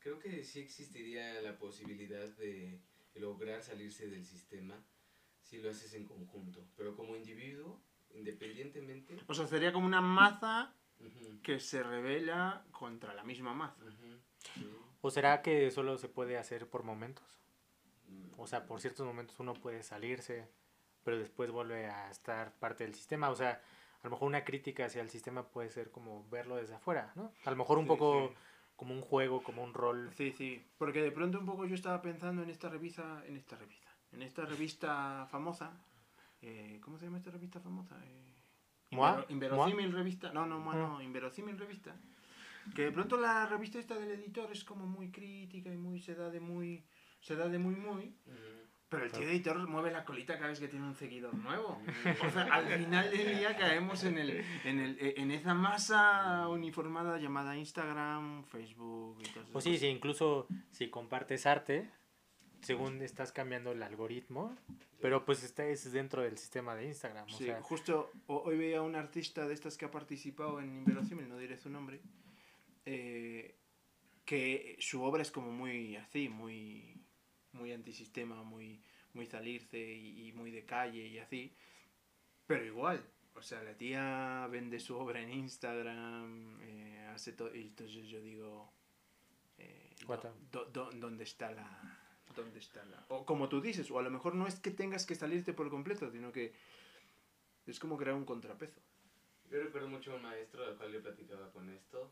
creo 0.00 0.18
que 0.18 0.42
sí 0.44 0.60
existiría 0.60 1.40
la 1.40 1.58
posibilidad 1.58 2.28
de 2.36 2.80
lograr 3.14 3.62
salirse 3.62 4.08
del 4.08 4.24
sistema 4.24 4.82
si 5.42 5.58
lo 5.58 5.70
haces 5.70 5.94
en 5.94 6.04
conjunto. 6.04 6.66
Pero 6.76 6.94
como 6.94 7.16
individuo, 7.16 7.80
independientemente... 8.10 9.16
O 9.26 9.34
sea, 9.34 9.46
sería 9.46 9.72
como 9.72 9.86
una 9.86 10.00
que 11.42 11.60
se 11.60 11.82
revela 11.82 12.64
contra 12.72 13.14
la 13.14 13.24
misma 13.24 13.74
sí. 13.98 14.20
¿O 15.02 15.10
será 15.10 15.42
que 15.42 15.70
solo 15.70 15.96
se 15.98 16.08
puede 16.08 16.36
hacer 16.38 16.68
por 16.68 16.82
momentos? 16.82 17.24
Mm. 18.08 18.38
O 18.40 18.46
sea, 18.46 18.66
por 18.66 18.80
ciertos 18.80 19.06
momentos 19.06 19.38
uno 19.40 19.54
puede 19.54 19.82
salirse, 19.82 20.48
pero 21.04 21.18
después 21.18 21.50
vuelve 21.50 21.86
a 21.86 22.10
estar 22.10 22.52
parte 22.58 22.84
del 22.84 22.94
sistema. 22.94 23.30
O 23.30 23.34
sea, 23.34 23.62
a 24.02 24.04
lo 24.04 24.10
mejor 24.10 24.28
una 24.28 24.44
crítica 24.44 24.86
hacia 24.86 25.02
el 25.02 25.10
sistema 25.10 25.48
puede 25.48 25.70
ser 25.70 25.90
como 25.90 26.28
verlo 26.28 26.56
desde 26.56 26.74
afuera, 26.74 27.12
¿no? 27.16 27.32
A 27.44 27.50
lo 27.50 27.56
mejor 27.56 27.78
un 27.78 27.84
Sí, 27.84 27.88
poco 27.88 28.28
sí. 28.28 28.34
como 28.76 28.94
un 28.94 29.00
juego, 29.02 29.42
como 29.42 29.62
un 29.62 29.74
rol. 29.74 30.10
Sí, 30.14 30.32
sí. 30.32 30.62
Porque 30.78 31.02
de 31.02 31.10
pronto 31.12 31.38
un 31.38 31.46
poco 31.46 31.64
yo 31.66 31.74
estaba 31.74 32.00
pensando 32.02 32.42
en 32.42 32.50
esta 32.50 32.68
revista, 32.68 33.22
en 33.26 33.36
esta 33.36 33.56
revista, 33.56 33.90
en 34.12 34.22
esta 34.22 34.44
revista 34.44 35.26
famosa. 35.30 35.72
eh, 36.42 36.78
¿Cómo 36.82 36.98
se 36.98 37.04
llama 37.06 37.18
esta 37.18 37.30
revista 37.30 37.60
famosa? 37.60 37.98
Eh, 38.04 38.29
¿Moa? 38.90 39.24
Invero- 39.28 39.30
Inverosímil 39.30 39.92
revista. 39.92 40.32
No, 40.32 40.46
no, 40.46 40.56
Ah. 40.70 40.74
no, 40.74 41.00
Inverosímil 41.02 41.58
revista. 41.58 41.94
Que 42.74 42.82
de 42.82 42.92
pronto 42.92 43.16
la 43.16 43.46
revista 43.46 43.78
esta 43.78 43.96
del 43.98 44.10
editor 44.10 44.50
es 44.52 44.64
como 44.64 44.86
muy 44.86 45.10
crítica 45.10 45.72
y 45.72 45.76
muy 45.76 46.00
se 46.00 46.14
da 46.14 46.30
de 46.30 46.40
muy 46.40 46.84
se 47.20 47.34
da 47.36 47.48
de 47.48 47.58
muy 47.58 47.74
muy, 47.74 48.04
Ujú. 48.26 48.34
pero 48.88 49.04
el 49.04 49.12
tío 49.12 49.22
editor 49.28 49.66
mueve 49.68 49.90
la 49.90 50.04
colita 50.04 50.34
cada 50.36 50.48
vez 50.48 50.60
que 50.60 50.68
tiene 50.68 50.86
un 50.86 50.94
seguidor 50.94 51.34
nuevo. 51.34 51.80
O 52.26 52.30
sea, 52.30 52.42
al 52.52 52.66
final 52.66 53.10
del 53.10 53.38
día 53.38 53.56
caemos 53.56 54.04
en 54.04 54.18
el 54.18 54.44
en 54.64 54.78
el 54.78 54.96
en 55.00 55.30
esa 55.30 55.54
masa 55.54 56.48
uniformada 56.48 57.18
llamada 57.18 57.56
Instagram, 57.56 58.44
Facebook 58.44 59.18
y 59.20 59.28
todo 59.30 59.44
eso. 59.44 59.58
O 59.58 59.60
sí, 59.60 59.76
sí, 59.78 59.86
incluso 59.86 60.46
si 60.70 60.88
compartes 60.90 61.46
arte, 61.46 61.90
según 62.62 63.00
estás 63.02 63.32
cambiando 63.32 63.72
el 63.72 63.82
algoritmo, 63.82 64.56
pero 65.00 65.24
pues 65.24 65.42
está 65.42 65.64
es 65.66 65.90
dentro 65.92 66.22
del 66.22 66.36
sistema 66.38 66.74
de 66.74 66.86
Instagram. 66.86 67.26
O 67.26 67.36
Sí, 67.36 67.44
sea, 67.46 67.62
justo 67.62 68.10
ho- 68.26 68.42
hoy 68.42 68.56
veía 68.58 68.78
a 68.78 68.82
un 68.82 68.94
artista 68.96 69.46
de 69.46 69.54
estas 69.54 69.76
que 69.78 69.84
ha 69.86 69.90
participado 69.90 70.60
en 70.60 70.76
Inverosímil, 70.78 71.28
no 71.28 71.38
diré 71.38 71.56
su 71.56 71.70
nombre, 71.70 72.00
eh, 72.86 73.56
que 74.24 74.76
su 74.78 75.02
obra 75.02 75.22
es 75.22 75.30
como 75.30 75.50
muy 75.50 75.96
así, 75.96 76.28
muy, 76.28 77.02
muy 77.52 77.72
antisistema, 77.72 78.42
muy, 78.42 78.80
muy 79.14 79.26
salirse 79.26 79.78
y, 79.78 80.28
y 80.28 80.32
muy 80.32 80.50
de 80.50 80.64
calle 80.64 81.06
y 81.06 81.18
así, 81.18 81.54
pero 82.46 82.64
igual, 82.64 83.04
o 83.34 83.42
sea, 83.42 83.62
la 83.62 83.74
tía 83.76 84.46
vende 84.50 84.78
su 84.80 84.96
obra 84.96 85.20
en 85.20 85.30
Instagram, 85.32 86.58
eh, 86.62 87.08
hace 87.14 87.32
todo, 87.32 87.54
y 87.54 87.62
entonces 87.62 88.06
yo 88.06 88.20
digo, 88.20 88.72
eh, 89.58 89.94
What 90.06 90.20
do- 90.22 90.34
do- 90.52 90.64
do- 90.70 90.90
¿dónde 90.92 91.24
está 91.24 91.50
la... 91.52 91.96
¿Dónde 92.40 92.58
está 92.58 92.84
la...? 92.86 93.04
O 93.08 93.24
como 93.26 93.48
tú 93.48 93.60
dices, 93.60 93.90
o 93.90 93.98
a 93.98 94.02
lo 94.02 94.10
mejor 94.10 94.34
no 94.34 94.46
es 94.46 94.58
que 94.60 94.70
tengas 94.70 95.06
que 95.06 95.14
salirte 95.14 95.52
por 95.52 95.68
completo, 95.70 96.10
sino 96.10 96.32
que 96.32 96.52
es 97.66 97.78
como 97.78 97.96
crear 97.96 98.14
un 98.16 98.24
contrapeso. 98.24 98.80
Yo 99.50 99.60
recuerdo 99.62 99.88
mucho 99.88 100.12
a 100.12 100.16
un 100.16 100.22
maestro 100.22 100.64
al 100.64 100.76
cual 100.76 100.92
yo 100.92 101.02
platicaba 101.02 101.50
con 101.50 101.68
esto. 101.70 102.10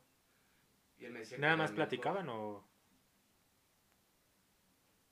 Y 0.98 1.04
él 1.04 1.12
me 1.12 1.20
decía 1.20 1.36
que 1.36 1.40
¿Nada 1.42 1.54
era 1.54 1.62
más 1.62 1.70
mejor- 1.70 1.76
platicaban 1.88 2.28
o...? 2.28 2.66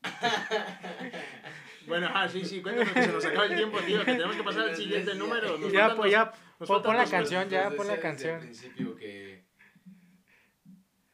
Bueno, 1.86 2.08
ah, 2.12 2.28
sí, 2.28 2.44
sí, 2.44 2.60
cuéntanos 2.62 2.92
que 2.92 3.02
se 3.02 3.12
nos 3.12 3.24
acaba 3.24 3.46
el 3.46 3.54
tiempo, 3.54 3.78
tío, 3.80 4.00
que 4.00 4.06
tenemos 4.12 4.34
que 4.34 4.42
pasar 4.42 4.68
al 4.70 4.76
siguiente 4.76 5.12
Ya, 5.12 5.18
número. 5.18 5.56
Nos 5.56 5.72
Ya, 5.72 5.80
faltan 5.82 5.96
pues 5.98 6.10
ya, 6.10 6.32
nos 6.58 6.68
pon, 6.68 6.82
pon 6.82 6.96
la 6.96 7.06
canción, 7.08 7.48
ya, 7.48 7.70
pon 7.70 7.86
la 7.86 8.00
canción. 8.00 8.40
principio 8.40 8.96
que 8.96 9.44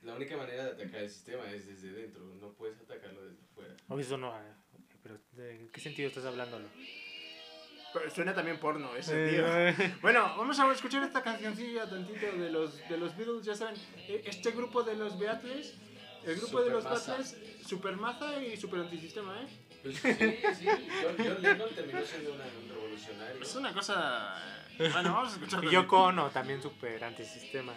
la 0.01 0.15
única 0.15 0.35
manera 0.39 0.65
de 0.65 0.71
atacar 0.71 1.03
el 1.03 1.11
sistema 1.11 1.51
es 1.51 1.67
desde 1.67 1.93
dentro, 1.93 2.25
no 2.41 2.55
puedes 2.55 2.81
atacarlo 2.81 3.23
desde 3.27 3.45
eso 3.99 4.17
no, 4.19 4.35
eh, 4.37 4.53
pero 5.03 5.19
¿de 5.33 5.69
qué 5.73 5.81
sentido 5.81 6.09
estás 6.09 6.25
hablándolo? 6.25 6.69
Pero 7.93 8.11
suena 8.11 8.35
también 8.35 8.59
porno 8.59 8.97
ese, 8.97 9.13
Eh, 9.13 9.31
tío. 9.31 9.59
eh, 9.85 9.95
Bueno, 10.01 10.23
vamos 10.37 10.59
a 10.59 10.73
escuchar 10.73 11.03
esta 11.03 11.23
cancioncilla 11.23 11.89
tantito 11.89 12.27
de 12.37 12.51
los, 12.51 12.77
de 12.89 12.97
los 12.97 13.15
Beatles, 13.17 13.45
ya 13.45 13.55
saben, 13.55 13.75
eh, 14.09 14.23
este 14.25 14.51
grupo 14.53 14.83
de 14.83 14.95
los 14.97 15.19
Beatles, 15.19 15.75
el 16.25 16.37
grupo 16.37 16.63
de 16.63 16.71
los 16.71 16.83
Supermaza. 16.85 17.17
Beatles, 17.17 17.67
Supermaza 17.67 18.43
y 18.43 18.57
Super 18.57 18.81
Antisistema, 18.81 19.43
¿eh? 19.43 19.47
Pues 19.83 19.97
sí, 19.99 20.13
sí, 20.15 20.67
John, 21.03 21.17
John 21.19 21.43
Lennon 21.43 21.69
terminó 21.75 22.01
siendo 22.05 22.33
una- 22.35 22.45
un 22.45 22.69
revolucionario. 22.69 23.43
Es 23.43 23.55
una 23.57 23.73
cosa... 23.75 24.37
Bueno, 24.79 25.13
vamos 25.13 25.33
a 25.33 25.37
escuchar. 25.37 25.65
Y 25.65 25.71
Yoko 25.71 26.05
Ono, 26.05 26.31
también 26.31 26.63
súper 26.63 27.03
antisistema. 27.05 27.75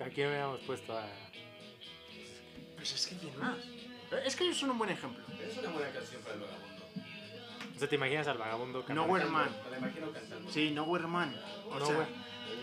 Aquí 0.00 0.20
me 0.20 0.26
habíamos 0.26 0.60
puesto 0.60 0.96
a... 0.96 1.06
Pues 2.76 2.92
es 2.94 3.06
que 3.06 3.14
tiene 3.16 3.36
más. 3.36 3.56
Es 4.24 4.36
que 4.36 4.44
ellos 4.44 4.58
son 4.58 4.70
un 4.70 4.78
buen 4.78 4.90
ejemplo. 4.90 5.24
Es 5.40 5.56
una 5.58 5.70
buena 5.70 5.90
canción 5.90 6.22
para 6.22 6.34
el 6.34 6.40
vagabundo. 6.42 6.84
O 7.74 7.78
sea, 7.78 7.88
¿te 7.88 7.94
imaginas 7.96 8.28
al 8.28 8.38
vagabundo 8.38 8.80
No, 8.80 8.84
cantando? 8.86 9.06
Nowhere 9.06 9.26
Man. 9.26 9.56
Me 9.64 9.70
la 9.70 9.78
imagino 9.78 10.12
cantando. 10.12 10.50
Sí, 10.52 10.70
Nowhere 10.70 11.06
Man. 11.06 11.40
O 11.70 11.78
No, 11.78 11.86
sea. 11.86 12.08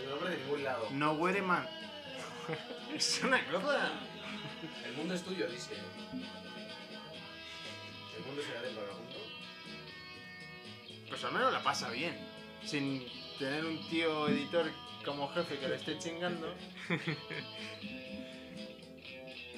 El 0.04 0.10
nombre 0.10 0.30
de 0.30 0.38
ningún 0.38 0.64
lado. 0.64 0.88
Nowhere 0.92 1.42
Man. 1.42 1.68
Es 2.96 3.22
una 3.24 3.44
cosa... 3.50 3.92
El 4.86 4.94
mundo 4.94 5.14
es 5.16 5.24
tuyo, 5.24 5.48
dice. 5.48 5.74
El 8.18 8.24
mundo 8.26 8.42
será 8.42 8.62
del 8.62 8.76
vagabundo. 8.76 9.16
Pues 11.10 11.24
al 11.24 11.32
menos 11.34 11.52
la 11.54 11.64
pasa 11.64 11.90
bien. 11.90 12.18
Sin 12.66 13.08
tener 13.40 13.66
un 13.66 13.80
tío 13.90 14.28
editor 14.30 14.70
como 15.06 15.28
jefe 15.30 15.58
que 15.60 15.68
le 15.68 15.76
esté 15.76 15.98
chingando. 15.98 16.54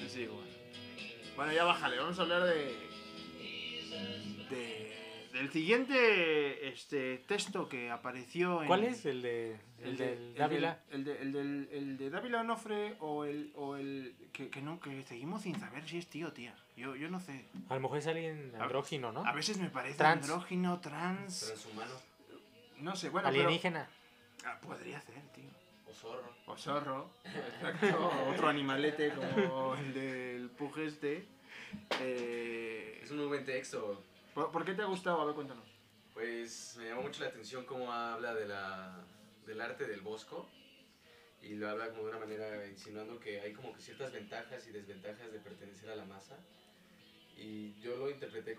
Sí, 0.08 0.26
bueno. 0.26 0.48
Bueno, 1.36 1.52
ya 1.52 1.64
bájale. 1.64 1.98
Vamos 1.98 2.18
a 2.18 2.22
hablar 2.22 2.44
de. 2.44 2.76
de 4.50 4.94
del 5.32 5.50
siguiente 5.50 6.68
este 6.68 7.18
texto 7.26 7.68
que 7.68 7.90
apareció 7.90 8.60
en. 8.62 8.68
¿Cuál 8.68 8.84
es? 8.84 9.04
¿El 9.06 9.22
de 9.22 9.56
el 9.82 9.96
de- 9.96 10.16
del 10.16 10.34
Dávila? 10.36 10.78
El, 10.90 11.04
de, 11.04 11.20
el, 11.20 11.32
del, 11.32 11.68
el 11.72 11.96
de 11.98 12.10
Dávila 12.10 12.42
Onofre 12.42 12.94
o 13.00 13.24
el. 13.24 13.52
O 13.56 13.76
el 13.76 14.14
que, 14.32 14.48
que 14.50 14.60
no, 14.62 14.78
que 14.78 15.02
seguimos 15.02 15.42
sin 15.42 15.58
saber 15.58 15.88
si 15.88 15.98
es 15.98 16.06
tío 16.06 16.28
o 16.28 16.32
tía. 16.32 16.54
Yo, 16.76 16.94
yo 16.94 17.08
no 17.08 17.18
sé. 17.18 17.44
A 17.68 17.74
lo 17.74 17.80
mejor 17.80 17.98
es 17.98 18.06
alguien 18.06 18.52
andrógino, 18.60 19.10
¿no? 19.10 19.24
A 19.26 19.32
veces 19.32 19.58
me 19.58 19.70
parece 19.70 19.98
Trans. 19.98 20.22
andrógino, 20.28 20.78
trans. 20.80 21.46
Transhumano 21.46 22.13
No 22.78 22.94
sé, 22.96 23.08
bueno. 23.10 23.28
pero- 23.30 23.42
Alienígena. 23.42 23.88
Ah, 24.44 24.58
podría 24.60 25.00
ser, 25.00 25.14
tío. 25.34 25.44
o 25.88 25.92
zorro. 25.94 26.34
O 26.46 26.56
zorro. 26.56 27.10
Exacto. 27.24 28.10
Otro 28.34 28.48
animalete 28.48 29.12
como 29.14 29.74
el 29.76 29.94
del 29.94 30.50
Pug 30.50 30.78
este. 30.80 31.26
Eh, 32.00 33.00
Es 33.02 33.10
un 33.10 33.18
muy 33.18 33.26
buen 33.26 33.44
texto. 33.44 34.02
¿por, 34.34 34.50
por 34.50 34.64
qué 34.64 34.74
te 34.74 34.82
ha 34.82 34.86
gustado? 34.86 35.20
A 35.20 35.24
ver, 35.26 35.34
cuéntanos. 35.34 35.64
Pues 36.12 36.76
me 36.78 36.88
llamó 36.88 37.02
mucho 37.02 37.22
la 37.22 37.28
atención 37.30 37.64
cómo 37.64 37.92
habla 37.92 38.34
de 38.34 38.46
la, 38.46 39.04
del 39.46 39.60
arte 39.60 39.86
del 39.86 40.00
bosco 40.00 40.48
y 41.42 41.54
lo 41.54 41.68
habla 41.68 41.88
como 41.90 42.04
de 42.04 42.10
una 42.10 42.18
manera 42.20 42.66
insinuando 42.66 43.18
que 43.18 43.40
hay 43.40 43.52
como 43.52 43.72
que 43.74 43.80
ciertas 43.80 44.12
ventajas 44.12 44.66
y 44.68 44.70
desventajas 44.70 45.32
de 45.32 45.38
pertenecer 45.40 45.90
a 45.90 45.96
la 45.96 46.04
masa 46.04 46.36
y 47.36 47.74
yo 47.80 47.96
lo 47.96 48.10
interpreté 48.10 48.53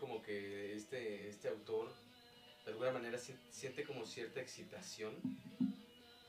alguna 2.87 2.99
manera 3.03 3.17
si- 3.17 3.35
siente 3.49 3.83
como 3.83 4.05
cierta 4.05 4.39
excitación 4.41 5.15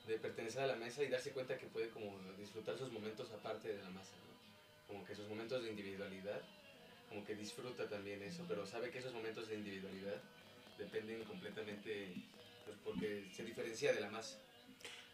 de 0.07 0.19
pertenecer 0.19 0.63
a 0.63 0.67
la 0.67 0.77
mesa 0.77 1.03
y 1.03 1.09
darse 1.09 1.33
cuenta 1.33 1.59
que 1.59 1.67
puede 1.67 1.89
como 1.91 2.17
disfrutar 2.39 2.79
sus 2.79 2.93
momentos 2.93 3.31
aparte 3.33 3.75
de 3.75 3.83
la 3.83 3.91
masa, 3.91 4.13
¿no? 4.17 4.37
como 4.87 5.05
que 5.05 5.15
sus 5.17 5.29
momentos 5.29 5.63
de 5.65 5.71
individualidad, 5.71 6.41
como 7.09 7.25
que 7.25 7.35
disfruta 7.35 7.89
también 7.89 8.23
eso, 8.23 8.45
pero 8.49 8.65
sabe 8.67 8.91
que 8.91 8.99
esos 8.99 9.13
momentos 9.13 9.49
de 9.49 9.57
individualidad 9.57 10.21
dependen 10.79 11.25
completamente, 11.25 12.15
pues 12.65 12.77
porque 12.85 13.29
se 13.33 13.45
diferencia 13.45 13.93
de 13.93 14.01
la 14.01 14.11
masa. 14.11 14.39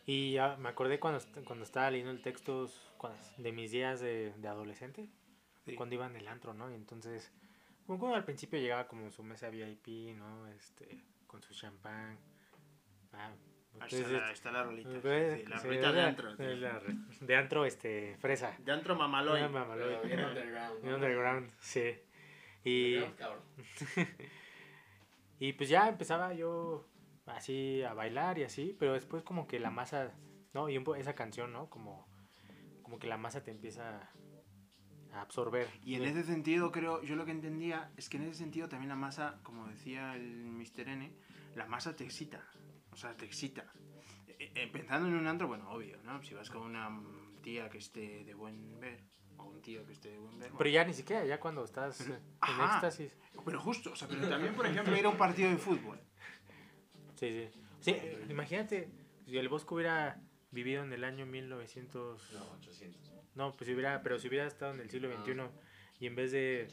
Y 0.04 0.32
ya 0.32 0.56
me 0.56 0.68
acordé 0.68 0.98
cuando, 1.00 1.24
cuando 1.44 1.64
estaba 1.64 1.90
leyendo 1.90 2.12
el 2.12 2.20
texto 2.20 2.70
cuando- 2.98 3.18
de 3.38 3.52
mis 3.52 3.70
días 3.70 4.00
de, 4.00 4.32
de 4.36 4.48
adolescente, 4.48 5.08
Sí. 5.64 5.74
cuando 5.76 5.94
iba 5.94 6.06
en 6.06 6.16
el 6.16 6.26
antro, 6.28 6.52
¿no? 6.54 6.70
Y 6.70 6.74
entonces, 6.74 7.30
como 7.86 8.14
al 8.14 8.24
principio 8.24 8.58
llegaba 8.58 8.88
como 8.88 9.10
su 9.12 9.22
mesa 9.22 9.48
VIP, 9.48 10.12
¿no? 10.16 10.48
Este, 10.48 10.98
con 11.32 11.42
su 11.42 11.52
champán. 11.54 12.16
Ah, 13.14 13.32
Ahí 13.80 13.88
entonces, 13.88 14.00
está, 14.00 14.20
la, 14.26 14.32
está 14.32 14.52
la 14.52 14.62
rolita. 14.64 15.00
pues, 15.00 15.40
sí, 15.40 15.46
la 15.46 15.58
sí, 15.58 15.66
rolita 15.66 15.92
de 15.92 16.00
antro. 16.02 16.36
re- 16.36 16.56
de 17.22 17.36
antro, 17.36 17.64
este, 17.64 18.16
fresa. 18.18 18.54
De 18.58 18.70
antro 18.70 18.94
mamaloy. 18.94 19.40
Ah, 19.40 19.48
mamaloy. 19.48 19.96
Pero 20.02 20.02
bien 20.02 20.24
underground. 20.24 20.84
Underground, 20.84 21.50
sí. 21.58 21.98
Y, 22.64 22.96
Underground, 22.98 23.42
y 25.40 25.52
pues 25.54 25.68
ya 25.68 25.88
empezaba 25.88 26.32
yo 26.34 26.86
así 27.26 27.82
a 27.82 27.94
bailar 27.94 28.38
y 28.38 28.44
así, 28.44 28.76
pero 28.78 28.92
después 28.92 29.22
como 29.24 29.46
que 29.48 29.58
la 29.58 29.70
masa, 29.70 30.12
¿no? 30.52 30.68
Y 30.68 30.76
un 30.78 30.84
po- 30.84 30.94
esa 30.94 31.14
canción, 31.14 31.52
¿no? 31.52 31.68
Como, 31.70 32.06
como 32.82 32.98
que 32.98 33.06
la 33.08 33.16
masa 33.16 33.42
te 33.42 33.50
empieza 33.50 34.10
absorber. 35.14 35.68
Y 35.84 35.94
en 35.94 36.04
ese 36.04 36.22
sentido, 36.24 36.72
creo, 36.72 37.02
yo 37.02 37.16
lo 37.16 37.24
que 37.24 37.32
entendía 37.32 37.90
es 37.96 38.08
que 38.08 38.16
en 38.16 38.24
ese 38.24 38.34
sentido 38.34 38.68
también 38.68 38.88
la 38.88 38.96
masa, 38.96 39.40
como 39.42 39.66
decía 39.68 40.16
el 40.16 40.44
Mr. 40.44 40.88
N, 40.88 41.12
la 41.54 41.66
masa 41.66 41.94
te 41.94 42.04
excita. 42.04 42.44
O 42.92 42.96
sea, 42.96 43.16
te 43.16 43.24
excita. 43.24 43.72
Eh, 44.28 44.52
eh, 44.54 44.68
pensando 44.72 45.08
en 45.08 45.14
un 45.14 45.26
antro, 45.26 45.48
bueno, 45.48 45.70
obvio, 45.70 45.98
¿no? 46.02 46.22
Si 46.22 46.34
vas 46.34 46.50
con 46.50 46.62
una 46.62 46.90
tía 47.42 47.68
que 47.68 47.78
esté 47.78 48.24
de 48.24 48.34
buen 48.34 48.78
ver, 48.80 49.00
o 49.36 49.44
un 49.44 49.62
tío 49.62 49.84
que 49.86 49.92
esté 49.92 50.10
de 50.10 50.18
buen 50.18 50.38
ver. 50.38 50.50
Pero 50.56 50.70
ya 50.70 50.84
ni 50.84 50.94
siquiera, 50.94 51.24
ya 51.24 51.38
cuando 51.40 51.64
estás 51.64 52.00
en 52.00 52.18
Ajá. 52.40 52.74
éxtasis. 52.74 53.16
Pero 53.44 53.60
justo, 53.60 53.92
o 53.92 53.96
sea, 53.96 54.08
pero 54.08 54.28
también, 54.28 54.54
por 54.54 54.66
ejemplo, 54.66 54.96
ir 54.96 55.06
a 55.06 55.08
un 55.10 55.16
partido 55.16 55.50
de 55.50 55.56
fútbol. 55.56 55.98
Sí, 57.14 57.48
sí. 57.50 57.60
Sí, 57.80 57.96
imagínate, 58.28 58.90
si 59.24 59.36
el 59.36 59.48
Bosco 59.48 59.74
hubiera 59.74 60.20
vivido 60.50 60.84
en 60.84 60.92
el 60.92 61.02
año 61.04 61.26
1900... 61.26 62.32
No, 62.32 62.50
800. 62.58 63.11
No, 63.34 63.52
pues 63.52 63.66
si 63.66 63.74
hubiera, 63.74 64.02
pero 64.02 64.18
si 64.18 64.28
hubiera 64.28 64.46
estado 64.46 64.74
en 64.74 64.80
el 64.80 64.90
siglo 64.90 65.08
Ah. 65.16 65.22
XXI 65.24 65.40
y 66.00 66.06
en 66.06 66.14
vez 66.16 66.32
de 66.32 66.68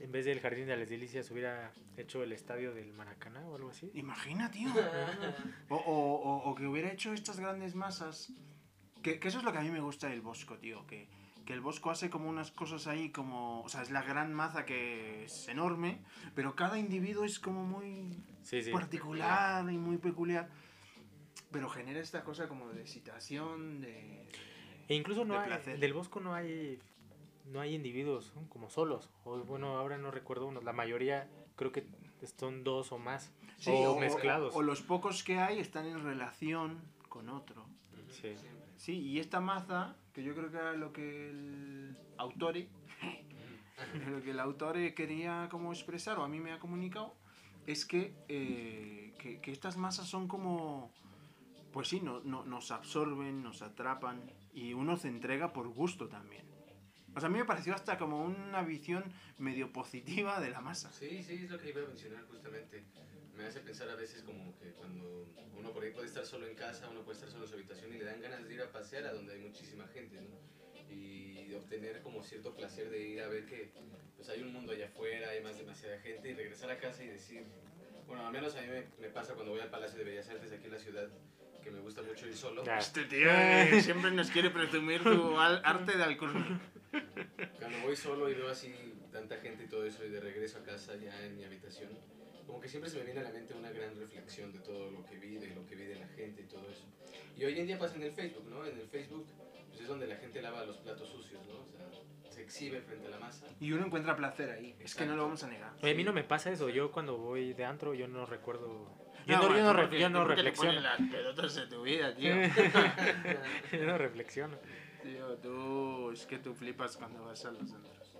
en 0.00 0.10
vez 0.10 0.24
del 0.24 0.40
Jardín 0.40 0.66
de 0.66 0.76
las 0.76 0.88
Delicias 0.88 1.30
hubiera 1.30 1.72
hecho 1.96 2.22
el 2.24 2.32
estadio 2.32 2.74
del 2.74 2.92
Maracaná 2.92 3.46
o 3.46 3.54
algo 3.54 3.70
así. 3.70 3.90
Imagina, 3.94 4.50
tío. 4.50 4.68
O, 5.68 5.76
o- 5.76 6.14
o- 6.22 6.50
o 6.50 6.54
que 6.54 6.66
hubiera 6.66 6.90
hecho 6.92 7.12
estas 7.12 7.38
grandes 7.38 7.74
masas. 7.74 8.32
Que, 9.02 9.18
que 9.20 9.28
eso 9.28 9.38
es 9.38 9.44
lo 9.44 9.52
que 9.52 9.58
a 9.58 9.62
mí 9.62 9.70
me 9.70 9.80
gusta 9.80 10.08
del 10.08 10.20
Bosco, 10.20 10.58
tío. 10.58 10.84
Que, 10.86 11.08
que 11.46 11.52
el 11.52 11.60
Bosco 11.60 11.90
hace 11.90 12.10
como 12.10 12.28
unas 12.28 12.50
cosas 12.50 12.86
ahí 12.86 13.10
como... 13.10 13.62
O 13.62 13.68
sea, 13.68 13.82
es 13.82 13.90
la 13.90 14.02
gran 14.02 14.32
maza 14.34 14.64
que 14.64 15.24
es 15.26 15.46
enorme, 15.48 16.00
pero 16.34 16.56
cada 16.56 16.78
individuo 16.78 17.24
es 17.24 17.38
como 17.38 17.64
muy 17.64 18.16
Sí, 18.42 18.62
sí. 18.62 18.72
particular 18.72 19.70
y 19.70 19.78
muy 19.78 19.98
peculiar. 19.98 20.48
Pero 21.52 21.68
genera 21.68 22.00
esta 22.00 22.24
cosa 22.24 22.48
como 22.48 22.68
de 22.70 22.80
excitación, 22.80 23.80
de... 23.80 24.26
E 24.88 24.94
incluso 24.94 25.24
no 25.24 25.34
de 25.34 25.40
hay, 25.40 25.46
placer. 25.46 25.78
del 25.78 25.92
Bosco 25.92 26.20
no 26.20 26.34
hay 26.34 26.78
no 27.46 27.60
hay 27.60 27.74
individuos 27.74 28.32
¿no? 28.34 28.48
como 28.48 28.70
solos. 28.70 29.10
O 29.24 29.38
bueno, 29.38 29.76
ahora 29.76 29.98
no 29.98 30.10
recuerdo 30.10 30.46
uno. 30.46 30.60
La 30.62 30.72
mayoría 30.72 31.28
creo 31.56 31.72
que 31.72 31.86
son 32.38 32.64
dos 32.64 32.92
o 32.92 32.98
más. 32.98 33.32
Sí, 33.58 33.70
o, 33.70 33.98
mezclados. 33.98 34.54
O, 34.56 34.62
los 34.62 34.82
pocos 34.82 35.22
que 35.22 35.38
hay 35.38 35.58
están 35.58 35.86
en 35.86 36.02
relación 36.02 36.78
con 37.08 37.28
otro. 37.28 37.66
Sí. 38.10 38.34
Sí, 38.76 38.98
y 39.00 39.20
esta 39.20 39.40
maza, 39.40 39.96
que 40.12 40.22
yo 40.22 40.34
creo 40.34 40.50
que 40.50 40.56
era 40.56 40.72
lo 40.72 40.92
que 40.92 41.30
el 41.30 41.96
autore, 42.18 42.68
lo 44.10 44.22
que 44.22 44.30
el 44.32 44.40
autore 44.40 44.94
quería 44.94 45.48
como 45.50 45.72
expresar, 45.72 46.18
o 46.18 46.24
a 46.24 46.28
mí 46.28 46.40
me 46.40 46.52
ha 46.52 46.58
comunicado, 46.58 47.14
es 47.66 47.84
que, 47.86 48.14
eh, 48.28 49.14
que, 49.18 49.40
que 49.40 49.52
estas 49.52 49.76
masas 49.76 50.08
son 50.08 50.28
como, 50.28 50.90
pues 51.72 51.88
sí, 51.88 52.00
no, 52.00 52.20
no- 52.20 52.44
nos 52.44 52.70
absorben, 52.72 53.42
nos 53.42 53.62
atrapan, 53.62 54.20
y 54.54 54.72
uno 54.72 54.96
se 54.96 55.08
entrega 55.08 55.52
por 55.52 55.68
gusto 55.68 56.08
también. 56.08 56.46
O 57.14 57.20
sea, 57.20 57.28
a 57.28 57.30
mí 57.30 57.38
me 57.38 57.44
pareció 57.44 57.74
hasta 57.74 57.98
como 57.98 58.24
una 58.24 58.62
visión 58.62 59.04
medio 59.38 59.72
positiva 59.72 60.40
de 60.40 60.50
la 60.50 60.60
masa. 60.60 60.90
Sí, 60.92 61.22
sí, 61.22 61.44
es 61.44 61.50
lo 61.50 61.58
que 61.58 61.70
iba 61.70 61.82
a 61.82 61.86
mencionar 61.86 62.24
justamente. 62.24 62.84
Me 63.36 63.44
hace 63.44 63.60
pensar 63.60 63.88
a 63.88 63.96
veces 63.96 64.22
como 64.22 64.56
que 64.58 64.72
cuando 64.72 65.28
uno 65.56 65.72
por 65.72 65.82
ahí 65.82 65.90
puede 65.90 66.06
estar 66.06 66.24
solo 66.24 66.46
en 66.46 66.54
casa, 66.54 66.88
uno 66.88 67.02
puede 67.02 67.16
estar 67.16 67.30
solo 67.30 67.44
en 67.44 67.50
su 67.50 67.54
habitación 67.56 67.92
y 67.92 67.98
le 67.98 68.04
dan 68.04 68.20
ganas 68.20 68.46
de 68.46 68.54
ir 68.54 68.62
a 68.62 68.70
pasear 68.70 69.04
a 69.06 69.12
donde 69.12 69.34
hay 69.34 69.40
muchísima 69.40 69.86
gente, 69.88 70.20
¿no? 70.20 70.38
Y 70.92 71.52
obtener 71.54 72.02
como 72.02 72.22
cierto 72.22 72.54
placer 72.54 72.90
de 72.90 73.08
ir 73.08 73.22
a 73.22 73.28
ver 73.28 73.46
que 73.46 73.72
pues 74.16 74.28
hay 74.28 74.42
un 74.42 74.52
mundo 74.52 74.72
allá 74.72 74.86
afuera, 74.86 75.30
hay 75.30 75.42
más 75.42 75.56
demasiada 75.56 75.98
gente 76.00 76.30
y 76.30 76.34
regresar 76.34 76.70
a 76.70 76.78
casa 76.78 77.02
y 77.02 77.08
decir, 77.08 77.44
bueno, 78.06 78.26
al 78.26 78.32
menos 78.32 78.54
a 78.56 78.60
mí 78.60 78.68
me, 78.68 78.86
me 79.00 79.08
pasa 79.08 79.34
cuando 79.34 79.52
voy 79.52 79.60
al 79.60 79.70
Palacio 79.70 79.98
de 79.98 80.04
Bellas 80.04 80.28
Artes 80.28 80.52
aquí 80.52 80.66
en 80.66 80.72
la 80.72 80.78
ciudad, 80.78 81.08
que 81.64 81.70
me 81.70 81.80
gusta 81.80 82.02
mucho 82.02 82.26
ir 82.26 82.36
solo. 82.36 82.62
Ya. 82.64 82.78
Este 82.78 83.04
tío 83.04 83.28
eh, 83.30 83.80
siempre 83.82 84.10
nos 84.10 84.30
quiere 84.30 84.50
presumir 84.50 85.02
su 85.02 85.38
al- 85.40 85.62
arte 85.64 85.96
de 85.96 86.04
alcohol. 86.04 86.60
Cuando 87.58 87.78
voy 87.82 87.96
solo 87.96 88.28
y 88.30 88.34
veo 88.34 88.48
así 88.50 88.72
tanta 89.10 89.38
gente 89.38 89.64
y 89.64 89.66
todo 89.68 89.84
eso 89.84 90.04
y 90.04 90.10
de 90.10 90.20
regreso 90.20 90.58
a 90.58 90.62
casa 90.62 90.94
ya 90.96 91.24
en 91.24 91.36
mi 91.36 91.44
habitación, 91.44 91.90
como 92.46 92.60
que 92.60 92.68
siempre 92.68 92.90
se 92.90 92.98
me 92.98 93.04
viene 93.04 93.20
a 93.20 93.24
la 93.24 93.30
mente 93.30 93.54
una 93.54 93.70
gran 93.70 93.98
reflexión 93.98 94.52
de 94.52 94.60
todo 94.60 94.90
lo 94.90 95.04
que 95.06 95.16
vi, 95.18 95.36
de 95.36 95.48
lo 95.54 95.66
que 95.66 95.74
vi 95.74 95.84
de 95.84 95.96
la 95.96 96.06
gente 96.08 96.42
y 96.42 96.46
todo 96.46 96.68
eso. 96.70 96.84
Y 97.36 97.44
hoy 97.44 97.58
en 97.58 97.66
día 97.66 97.78
pasa 97.78 97.96
en 97.96 98.02
el 98.02 98.12
Facebook, 98.12 98.46
¿no? 98.48 98.64
En 98.66 98.78
el 98.78 98.86
Facebook 98.86 99.26
pues 99.68 99.80
es 99.80 99.88
donde 99.88 100.06
la 100.06 100.16
gente 100.16 100.40
lava 100.42 100.64
los 100.64 100.76
platos 100.78 101.08
sucios, 101.08 101.40
¿no? 101.46 101.54
O 101.54 101.72
sea, 101.76 101.88
se 102.30 102.42
exhibe 102.42 102.80
frente 102.80 103.06
a 103.08 103.10
la 103.10 103.18
masa. 103.18 103.46
Y 103.60 103.72
uno 103.72 103.86
encuentra 103.86 104.14
placer 104.16 104.50
ahí. 104.50 104.76
Es 104.78 104.94
que 104.94 105.04
no 105.06 105.16
lo 105.16 105.22
vamos 105.24 105.42
a 105.42 105.48
negar. 105.48 105.72
Oye, 105.82 105.92
a 105.92 105.94
mí 105.96 106.04
no 106.04 106.12
me 106.12 106.22
pasa 106.22 106.50
eso. 106.52 106.68
Yo 106.68 106.92
cuando 106.92 107.16
voy 107.16 107.54
de 107.54 107.64
antro, 107.64 107.94
yo 107.94 108.06
no 108.06 108.24
recuerdo. 108.26 108.88
Yo 109.26 109.36
No, 109.38 109.48
no, 109.48 109.56
yo 109.56 109.72
no, 109.72 109.80
porque- 109.80 109.98
yo 110.00 110.08
no 110.10 110.24
reflexiono. 110.24 110.80
las 110.80 111.00
pelotas 111.00 111.54
de 111.54 111.66
tu 111.66 111.82
vida, 111.82 112.14
tío. 112.14 112.34
yo 113.72 113.86
no 113.86 113.98
reflexiono. 113.98 114.56
Tío, 115.02 115.36
tú, 115.38 116.10
es 116.12 116.26
que 116.26 116.38
tú 116.38 116.54
flipas 116.54 116.96
cuando 116.96 117.24
vas 117.24 117.44
a 117.44 117.52
los 117.52 117.68
centros. 117.70 118.16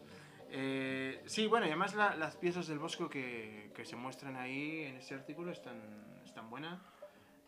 Eh, 0.51 1.23
sí, 1.27 1.47
bueno, 1.47 1.67
y 1.67 1.71
además 1.71 1.95
la- 1.95 2.15
las 2.15 2.37
piezas 2.37 2.67
del 2.69 2.79
bosco 2.79 3.09
que, 3.09 3.73
que 3.75 3.85
se 3.85 3.97
muestran 3.97 4.37
ahí 4.37 4.83
en 4.85 4.97
ese 4.97 5.15
artículo 5.15 5.51
están, 5.51 5.81
están 6.25 6.49
buenas. 6.49 6.79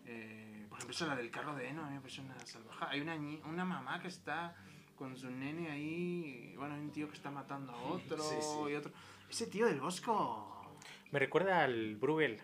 Eh, 0.06 0.66
por 0.68 0.78
ejemplo, 0.78 0.94
esa 0.94 1.06
la 1.06 1.16
del 1.16 1.30
carro 1.30 1.54
de 1.54 1.68
heno, 1.68 1.84
a 1.84 1.88
mí 1.88 1.94
me 1.94 2.00
parece 2.00 2.20
una 2.20 2.38
salvajada. 2.46 2.92
Hay 2.92 3.00
una, 3.00 3.14
una 3.14 3.64
mamá 3.64 4.00
que 4.00 4.08
está 4.08 4.54
con 4.96 5.16
su 5.16 5.30
nene 5.30 5.70
ahí, 5.70 6.50
y, 6.52 6.56
bueno, 6.56 6.74
hay 6.74 6.80
un 6.80 6.90
tío 6.90 7.08
que 7.08 7.14
está 7.14 7.30
matando 7.30 7.72
a 7.72 7.76
otro 7.82 8.18
Sí, 8.18 8.36
sí. 8.40 8.70
y 8.70 8.74
otro. 8.74 8.92
Ese 9.28 9.46
tío 9.46 9.66
del 9.66 9.80
bosco... 9.80 10.78
Me 11.10 11.18
recuerda 11.18 11.62
al 11.64 11.96
Bruegel. 11.96 12.40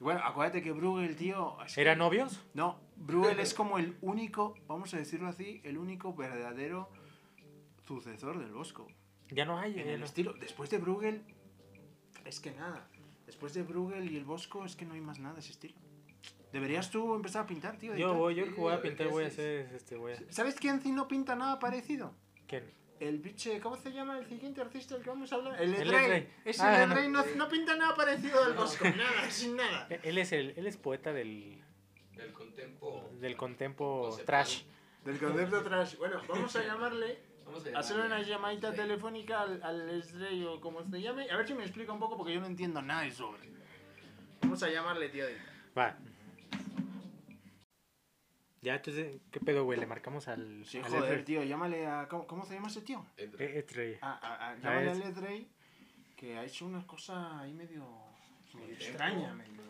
Bueno, 0.00 0.20
acuérdate 0.22 0.62
que 0.62 0.72
Bruegel, 0.72 1.16
tío... 1.16 1.56
¿Eran 1.76 1.98
novios? 1.98 2.40
No, 2.54 2.78
Bruegel 2.96 3.40
es 3.40 3.52
como 3.52 3.78
el 3.78 3.96
único, 4.00 4.54
vamos 4.68 4.94
a 4.94 4.96
decirlo 4.96 5.28
así, 5.28 5.60
el 5.64 5.76
único 5.76 6.14
verdadero 6.14 6.88
sucesor 7.86 8.38
del 8.38 8.52
Bosco. 8.52 8.86
Ya 9.30 9.44
no 9.44 9.58
hay. 9.58 9.78
En 9.78 9.88
el 9.88 10.00
no. 10.00 10.06
estilo, 10.06 10.34
después 10.34 10.70
de 10.70 10.78
Bruegel, 10.78 11.22
es 12.24 12.38
que 12.40 12.52
nada. 12.52 12.88
Después 13.26 13.54
de 13.54 13.62
Bruegel 13.62 14.10
y 14.10 14.16
el 14.16 14.24
Bosco, 14.24 14.64
es 14.64 14.76
que 14.76 14.84
no 14.84 14.94
hay 14.94 15.00
más 15.00 15.18
nada 15.18 15.34
de 15.34 15.40
ese 15.40 15.52
estilo. 15.52 15.74
Deberías 16.52 16.90
tú 16.90 17.14
empezar 17.14 17.44
a 17.44 17.46
pintar, 17.46 17.76
tío. 17.76 17.94
Yo 17.94 18.14
voy, 18.14 18.34
yo 18.36 18.44
que 18.44 18.52
voy 18.52 18.72
a 18.72 18.80
pintar 18.80 19.08
voy 19.08 19.24
a 19.24 19.26
hacer 19.26 19.70
este, 19.74 19.96
voy 19.96 20.12
a... 20.12 20.32
¿Sabes 20.32 20.54
quién 20.54 20.80
sí 20.80 20.92
no 20.92 21.06
pinta 21.06 21.34
nada 21.34 21.58
parecido? 21.58 22.14
¿Quién? 22.46 22.64
El 23.00 23.18
biche, 23.18 23.60
¿cómo 23.60 23.76
se 23.76 23.92
llama 23.92 24.18
el 24.18 24.26
siguiente 24.26 24.60
artista 24.60 24.94
del 24.94 25.04
que 25.04 25.10
vamos 25.10 25.32
a 25.32 25.36
hablar? 25.36 25.62
El. 25.62 25.72
Ledrey. 25.72 26.28
Ese 26.44 26.62
Ah, 26.62 26.86
Ledrey 26.86 27.08
no. 27.08 27.24
No, 27.36 27.48
pinta 27.48 27.76
nada 27.76 27.94
parecido 27.94 28.42
al 28.42 28.54
No. 28.54 28.60
Bosco, 28.62 28.84
nada, 28.84 29.30
sin 29.30 29.56
nada. 29.56 29.86
E- 29.90 30.00
Él 30.02 30.18
es 30.18 30.32
el, 30.32 30.54
él 30.56 30.66
es 30.66 30.76
poeta 30.76 31.12
del, 31.12 31.62
El 32.16 32.32
contempo. 32.32 33.08
del 33.20 33.36
contempo 33.36 34.18
trash. 34.26 34.62
Del 35.04 35.18
concepto 35.18 35.62
trash. 35.62 35.96
Bueno, 35.96 36.20
vamos 36.28 36.54
a 36.56 36.62
llamarle 36.66 37.18
Vamos 37.46 37.64
a 37.74 37.78
hacerle 37.78 38.06
una 38.06 38.20
llamadita 38.20 38.72
Sí. 38.72 38.76
telefónica 38.76 39.40
al, 39.40 39.62
al 39.62 39.86
Lesdrey 39.86 40.44
o 40.44 40.60
como 40.60 40.82
se 40.84 41.00
llame. 41.00 41.30
A 41.30 41.36
ver 41.36 41.46
si 41.46 41.54
me 41.54 41.62
explica 41.62 41.92
un 41.92 41.98
poco 41.98 42.16
porque 42.16 42.34
yo 42.34 42.40
no 42.40 42.46
entiendo 42.46 42.82
nada 42.82 43.02
de 43.02 43.08
eso. 43.08 43.34
Vamos 44.42 44.62
a 44.62 44.68
llamarle, 44.68 45.08
tío. 45.08 45.24
Va. 45.76 45.96
Ya, 48.60 48.74
entonces, 48.76 49.20
¿qué 49.30 49.40
pedo, 49.40 49.64
güey? 49.64 49.78
Le 49.78 49.86
marcamos 49.86 50.26
al... 50.28 50.64
Sí, 50.66 50.78
al 50.78 50.84
joder, 50.84 51.12
Edrey. 51.12 51.24
tío. 51.24 51.42
Llámale 51.44 51.86
a... 51.86 52.08
¿Cómo, 52.08 52.26
cómo 52.26 52.44
se 52.44 52.54
llama 52.54 52.68
ese 52.68 52.82
tío? 52.82 53.06
Entra. 53.16 53.44
Eh, 53.44 53.58
Edrey. 53.60 53.98
A, 54.00 54.12
a- 54.14 54.50
a- 54.50 54.56
llámale 54.56 54.90
al 54.90 54.98
Lesdrey 54.98 55.48
que 56.16 56.36
ha 56.36 56.44
hecho 56.44 56.66
una 56.66 56.84
cosa 56.86 57.38
ahí 57.40 57.52
medio, 57.54 57.86
medio 58.54 58.74
extraña. 58.74 59.32
Medio... 59.34 59.62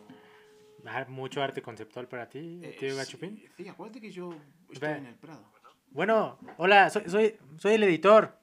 Ah, 0.85 1.05
mucho 1.07 1.43
arte 1.43 1.61
conceptual 1.61 2.07
para 2.07 2.27
ti, 2.29 2.61
Eh, 2.63 2.75
tío 2.79 2.95
Gachupín. 2.95 3.43
Sí, 3.57 3.67
acuérdate 3.67 4.01
que 4.01 4.11
yo 4.11 4.33
estoy 4.71 4.89
Ve. 4.89 4.97
en 4.97 5.05
el 5.05 5.15
Prado. 5.15 5.45
Bueno, 5.91 6.39
hola, 6.57 6.89
soy, 6.89 7.03
soy, 7.09 7.37
soy 7.57 7.73
el 7.73 7.83
editor. 7.83 8.35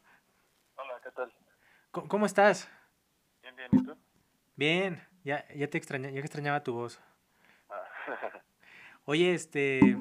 Hola, 0.76 1.00
¿qué 1.02 1.10
tal? 1.10 1.32
¿Cómo, 1.90 2.08
cómo 2.08 2.26
estás? 2.26 2.68
Bien, 3.42 3.56
bien, 3.56 3.68
¿y 3.72 3.82
tú? 3.84 3.96
Bien, 4.54 5.02
ya, 5.24 5.44
ya 5.54 5.68
te 5.68 5.78
extraña, 5.78 6.10
ya 6.10 6.20
extrañaba 6.20 6.62
tu 6.62 6.74
voz. 6.74 7.00
Ah, 7.68 7.82
Oye, 9.06 9.32
este. 9.34 9.96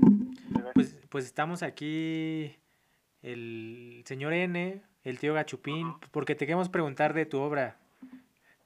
Pues, 0.74 0.96
pues 1.10 1.26
estamos 1.26 1.64
aquí 1.64 2.58
el 3.22 4.04
señor 4.06 4.34
N, 4.34 4.82
el 5.04 5.20
tío 5.20 5.34
Gachupín, 5.34 5.96
porque 6.12 6.36
te 6.36 6.46
queremos 6.46 6.70
preguntar 6.70 7.14
de 7.14 7.26
tu 7.26 7.40
obra. 7.40 7.78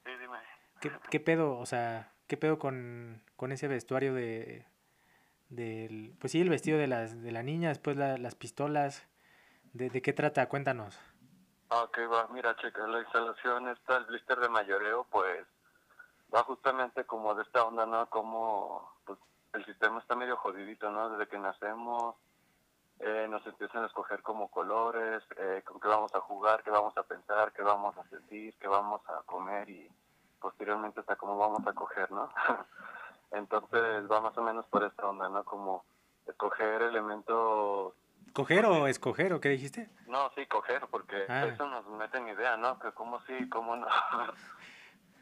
sí, 0.04 0.10
dime. 0.20 0.38
¿Qué, 0.80 0.92
qué 1.10 1.20
pedo? 1.20 1.58
O 1.58 1.66
sea, 1.66 2.12
¿qué 2.26 2.36
pedo 2.36 2.58
con, 2.58 3.22
con 3.36 3.52
ese 3.52 3.68
vestuario 3.68 4.14
de, 4.14 4.66
del, 5.48 6.14
pues 6.18 6.32
sí, 6.32 6.40
el 6.40 6.48
vestido 6.48 6.78
de 6.78 6.86
las, 6.86 7.20
de 7.22 7.32
la 7.32 7.42
niña, 7.42 7.68
después 7.68 7.96
la- 7.96 8.18
las 8.18 8.34
pistolas? 8.34 9.06
¿De, 9.72 9.88
¿De 9.90 10.02
qué 10.02 10.12
trata? 10.12 10.48
Cuéntanos. 10.48 10.98
Ah, 11.68 11.84
Ok, 11.84 11.98
va, 12.12 12.26
mira, 12.32 12.56
checa, 12.56 12.86
la 12.88 13.00
instalación 13.00 13.68
esta, 13.68 13.98
el 13.98 14.04
blister 14.06 14.38
de 14.40 14.48
mayoreo, 14.48 15.06
pues, 15.10 15.46
va 16.34 16.42
justamente 16.42 17.04
como 17.04 17.34
de 17.34 17.42
esta 17.42 17.64
onda, 17.64 17.86
¿no? 17.86 18.08
Como, 18.10 18.90
el 19.52 19.64
sistema 19.64 19.98
está 20.00 20.14
medio 20.14 20.36
jodidito, 20.36 20.90
¿no? 20.90 21.10
Desde 21.10 21.28
que 21.28 21.38
nacemos, 21.38 22.14
eh, 23.00 23.26
nos 23.28 23.44
empiezan 23.46 23.82
a 23.82 23.86
escoger 23.86 24.22
como 24.22 24.50
colores, 24.50 25.22
eh, 25.36 25.62
con 25.64 25.80
qué 25.80 25.88
vamos 25.88 26.14
a 26.14 26.20
jugar, 26.20 26.62
qué 26.62 26.70
vamos 26.70 26.96
a 26.96 27.02
pensar, 27.02 27.52
qué 27.52 27.62
vamos 27.62 27.96
a 27.96 28.04
sentir, 28.10 28.54
qué 28.58 28.68
vamos 28.68 29.00
a 29.08 29.22
comer 29.26 29.68
y 29.70 29.90
posteriormente 30.40 31.00
hasta 31.00 31.16
cómo 31.16 31.36
vamos 31.36 31.66
a 31.66 31.72
coger, 31.72 32.10
¿no? 32.12 32.30
Entonces 33.32 34.10
va 34.10 34.20
más 34.20 34.36
o 34.36 34.42
menos 34.42 34.66
por 34.66 34.84
esta 34.84 35.06
onda, 35.08 35.28
¿no? 35.28 35.44
Como 35.44 35.84
escoger 36.26 36.82
elementos 36.82 37.94
¿Coger 38.32 38.64
o 38.66 38.86
escoger 38.86 39.32
o 39.32 39.40
qué 39.40 39.48
dijiste? 39.48 39.90
no, 40.06 40.30
sí, 40.36 40.46
coger, 40.46 40.86
porque 40.90 41.24
Ah. 41.28 41.46
eso 41.46 41.66
nos 41.66 41.84
mete 41.88 42.18
en 42.18 42.28
idea, 42.28 42.56
¿no? 42.56 42.78
Que 42.78 42.92
cómo 42.92 43.20
sí, 43.22 43.48
cómo 43.48 43.76
no. 43.76 43.86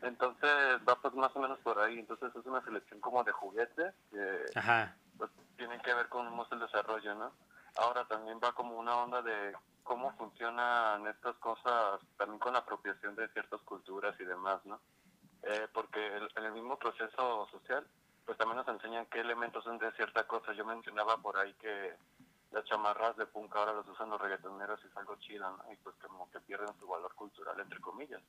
Entonces 0.03 0.81
va 0.89 0.97
pues 1.01 1.15
más 1.15 1.35
o 1.35 1.41
menos 1.41 1.59
por 1.61 1.79
ahí. 1.81 1.99
Entonces 1.99 2.35
es 2.35 2.47
una 2.47 2.63
selección 2.65 3.01
como 3.01 3.25
de 3.25 3.33
juguetes 3.33 3.95
que 4.11 4.45
Ajá. 4.55 4.95
pues 5.17 5.31
tienen 5.57 5.81
que 5.81 5.95
ver 5.95 6.09
con 6.09 6.27
cómo 6.29 6.45
es 6.45 6.53
el 6.53 6.61
desarrollo, 6.61 7.15
¿no? 7.15 7.33
Ahora 7.77 8.05
también 8.07 8.41
va 8.43 8.53
como 8.53 8.77
una 8.79 8.97
onda 8.97 9.23
de 9.23 9.55
cómo 9.83 10.13
funcionan 10.17 11.07
estas 11.07 11.37
cosas 11.37 12.01
también 12.17 12.39
con 12.39 12.53
la 12.53 12.61
apropiación 12.61 13.15
de 13.17 13.29
ciertas 13.29 13.61
culturas 13.63 14.15
y 14.21 14.25
demás, 14.25 14.65
¿no? 14.65 14.81
Eh, 15.43 15.67
porque 15.73 16.05
el- 16.17 16.31
en 16.37 16.45
el 16.45 16.53
mismo 16.53 16.77
proceso 16.79 17.49
social, 17.51 17.87
pues 18.27 18.37
también 18.37 18.57
nos 18.59 18.69
enseñan 18.69 19.07
qué 19.07 19.21
elementos 19.21 19.65
son 19.65 19.79
de 19.79 19.91
cierta 19.93 20.27
cosa. 20.27 20.53
Yo 20.53 20.65
mencionaba 20.65 21.17
por 21.17 21.37
ahí 21.39 21.55
que 21.55 21.95
las 22.51 22.65
chamarras 22.65 23.17
de 23.17 23.27
punk 23.27 23.55
ahora 23.57 23.73
los 23.73 23.89
usan 23.89 24.11
los 24.11 24.21
reggaetoneros 24.21 24.81
y 24.85 24.89
es 24.89 24.97
algo 24.97 25.17
chido, 25.17 25.49
¿no? 25.57 25.73
Y 25.73 25.77
pues 25.77 25.95
como 25.97 26.31
que 26.31 26.41
pierden 26.41 26.77
su 26.79 26.87
valor 26.87 27.15
cultural, 27.15 27.59
entre 27.61 27.81
comillas. 27.81 28.21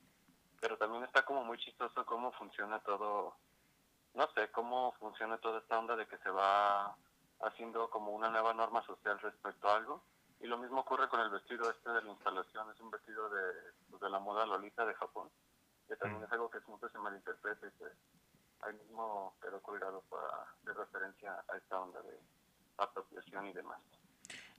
Pero 0.62 0.78
también 0.78 1.04
está 1.04 1.24
como 1.24 1.44
muy 1.44 1.58
chistoso 1.58 2.06
cómo 2.06 2.32
funciona 2.34 2.80
todo, 2.80 3.36
no 4.14 4.28
sé, 4.34 4.50
cómo 4.52 4.94
funciona 5.00 5.38
toda 5.38 5.60
esta 5.60 5.80
onda 5.80 5.96
de 5.96 6.06
que 6.08 6.18
se 6.18 6.30
va 6.30 6.96
haciendo 7.42 7.90
como 7.90 8.12
una 8.12 8.30
nueva 8.30 8.54
norma 8.54 8.86
social 8.86 9.20
respecto 9.20 9.70
a 9.70 9.78
algo. 9.78 10.04
Y 10.42 10.48
lo 10.48 10.58
mismo 10.58 10.82
ocurre 10.82 11.10
con 11.10 11.20
el 11.20 11.30
vestido 11.30 11.70
este 11.70 11.90
de 11.90 12.02
la 12.02 12.12
instalación, 12.12 12.70
es 12.72 12.80
un 12.80 12.92
vestido 12.92 13.30
de, 13.30 13.42
pues, 13.90 14.02
de 14.02 14.10
la 14.10 14.20
moda 14.20 14.46
Lolita 14.46 14.86
de 14.86 14.94
Japón, 14.94 15.30
que 15.88 15.96
también 15.98 16.22
Mm. 16.22 16.26
es 16.26 16.32
algo 16.32 16.50
que 16.50 16.62
siempre 16.62 16.90
se 16.90 16.98
malinterpreta 16.98 17.68
y 17.68 17.72
ahí 18.62 18.74
mismo 18.74 19.36
quedó 19.42 19.62
colgado 19.62 20.02
para 20.10 20.28
hacer 20.44 20.76
referencia 20.76 21.44
a 21.48 21.58
esta 21.58 21.80
onda 21.80 22.02
de 22.02 22.20
apropiación 22.78 23.48
y 23.48 23.54
demás. 23.54 23.80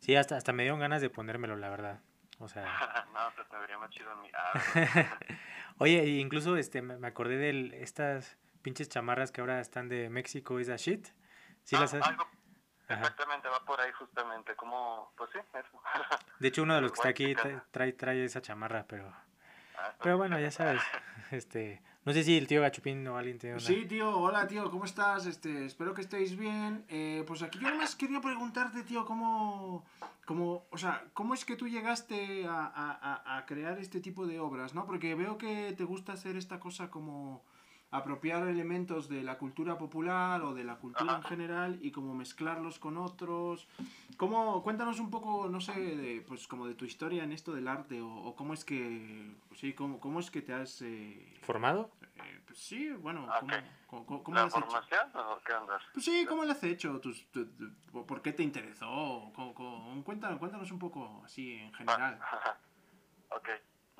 Sí, 0.00 0.16
hasta, 0.16 0.36
hasta 0.36 0.52
me 0.52 0.62
dieron 0.64 0.80
ganas 0.80 1.00
de 1.00 1.10
ponérmelo, 1.10 1.56
la 1.56 1.68
verdad. 1.70 2.00
O 2.40 2.48
sea, 2.48 2.64
no, 3.12 3.30
se 3.32 3.44
te 3.44 3.56
vería 3.58 3.78
más 3.78 3.90
chido 3.90 4.10
en 4.12 4.20
mi... 4.22 4.30
Ah, 4.34 5.18
oye, 5.78 6.04
incluso 6.06 6.56
este, 6.56 6.80
me 6.82 7.06
acordé 7.06 7.36
de 7.36 7.82
estas 7.82 8.38
pinches 8.62 8.88
chamarras 8.88 9.30
que 9.30 9.40
ahora 9.42 9.60
están 9.60 9.88
de 9.88 10.08
México 10.10 10.58
is 10.58 10.68
a 10.70 10.76
shit. 10.76 11.06
¿Sí 11.64 11.76
las 11.76 11.92
has- 11.94 12.02
Ah, 12.02 12.08
algo, 12.08 12.26
exactamente, 12.88 13.48
va 13.48 13.62
por 13.64 13.80
ahí 13.80 13.92
justamente, 13.92 14.56
como, 14.56 15.12
pues 15.16 15.30
sí, 15.32 15.38
eso. 15.52 15.82
De 16.38 16.48
hecho, 16.48 16.62
uno 16.62 16.74
de 16.74 16.80
los 16.80 16.92
que 16.92 16.96
está 16.98 17.08
aquí 17.10 17.34
trae, 17.70 17.92
trae 17.92 18.24
esa 18.24 18.40
chamarra, 18.40 18.84
pero... 18.88 19.12
Ah, 19.78 19.94
Pero 20.02 20.16
bueno, 20.18 20.38
ya 20.38 20.50
sabes. 20.50 20.82
Este, 21.30 21.82
no 22.04 22.12
sé 22.12 22.24
si 22.24 22.36
el 22.36 22.46
tío 22.46 22.60
Gachupín 22.62 23.06
o 23.08 23.16
alguien 23.16 23.38
tiene 23.38 23.56
una... 23.56 23.64
Sí, 23.64 23.84
tío, 23.86 24.16
hola, 24.18 24.46
tío, 24.48 24.70
¿cómo 24.70 24.84
estás? 24.84 25.26
Este, 25.26 25.66
espero 25.66 25.92
que 25.94 26.00
estéis 26.00 26.36
bien. 26.36 26.84
Eh, 26.88 27.24
pues 27.26 27.42
aquí 27.42 27.58
yo 27.60 27.70
nomás 27.70 27.94
quería 27.94 28.20
preguntarte, 28.20 28.82
tío, 28.84 29.04
cómo, 29.04 29.84
cómo, 30.24 30.64
o 30.70 30.78
sea, 30.78 31.04
¿cómo 31.12 31.34
es 31.34 31.44
que 31.44 31.56
tú 31.56 31.68
llegaste 31.68 32.46
a, 32.46 32.64
a- 32.66 32.98
a- 33.26 33.36
a 33.38 33.46
crear 33.46 33.78
este 33.78 34.00
tipo 34.00 34.26
de 34.26 34.40
obras, 34.40 34.74
no? 34.74 34.86
Porque 34.86 35.14
veo 35.14 35.36
que 35.36 35.74
te 35.76 35.84
gusta 35.84 36.14
hacer 36.14 36.36
esta 36.36 36.58
cosa 36.58 36.90
como 36.90 37.44
apropiar 37.92 38.46
elementos 38.46 39.08
de 39.08 39.22
la 39.22 39.36
cultura 39.38 39.76
popular 39.76 40.42
o 40.42 40.54
de 40.54 40.62
la 40.64 40.76
cultura 40.76 41.16
en 41.16 41.22
general 41.24 41.78
y 41.82 41.90
como 41.90 42.14
mezclarlos 42.14 42.78
con 42.78 42.96
otros. 42.96 43.66
¿Cómo, 44.16 44.62
cuéntanos 44.62 45.00
un 45.00 45.10
poco, 45.10 45.48
no 45.48 45.60
sé, 45.60 45.72
de, 45.72 46.20
pues 46.26 46.46
como 46.46 46.66
de 46.66 46.74
tu 46.74 46.84
historia 46.84 47.24
en 47.24 47.32
esto 47.32 47.52
del 47.52 47.66
arte 47.66 48.00
o, 48.00 48.08
o 48.08 48.36
cómo 48.36 48.54
es 48.54 48.64
que, 48.64 49.34
sí, 49.56 49.72
cómo, 49.72 49.98
cómo 49.98 50.20
es 50.20 50.30
que 50.30 50.40
te 50.42 50.52
has... 50.52 50.82
eh, 50.82 51.38
¿Formado? 51.42 51.90
eh, 52.16 52.40
pues 52.46 52.58
sí, 52.58 52.90
bueno, 52.92 53.26
Ah, 53.28 53.40
¿cómo, 53.86 54.22
¿La 54.28 54.40
lo 54.42 54.46
has 54.46 54.54
hecho? 54.56 54.66
formación 54.66 55.10
o 55.14 55.38
qué 55.44 55.52
andas? 55.52 55.82
Pues 55.92 56.04
sí, 56.04 56.26
¿cómo 56.28 56.44
lo 56.44 56.52
has 56.52 56.62
hecho? 56.62 57.00
Tu- 57.00 57.14
¿Por 58.06 58.22
qué 58.22 58.32
te 58.32 58.42
interesó? 58.44 59.32
¿Cómo- 59.34 59.54
cómo- 59.54 60.04
Cuéntanos, 60.04 60.38
cuéntanos 60.38 60.70
un 60.70 60.78
poco 60.78 61.22
así 61.24 61.54
en 61.54 61.72
general. 61.74 62.20
ok, 63.30 63.48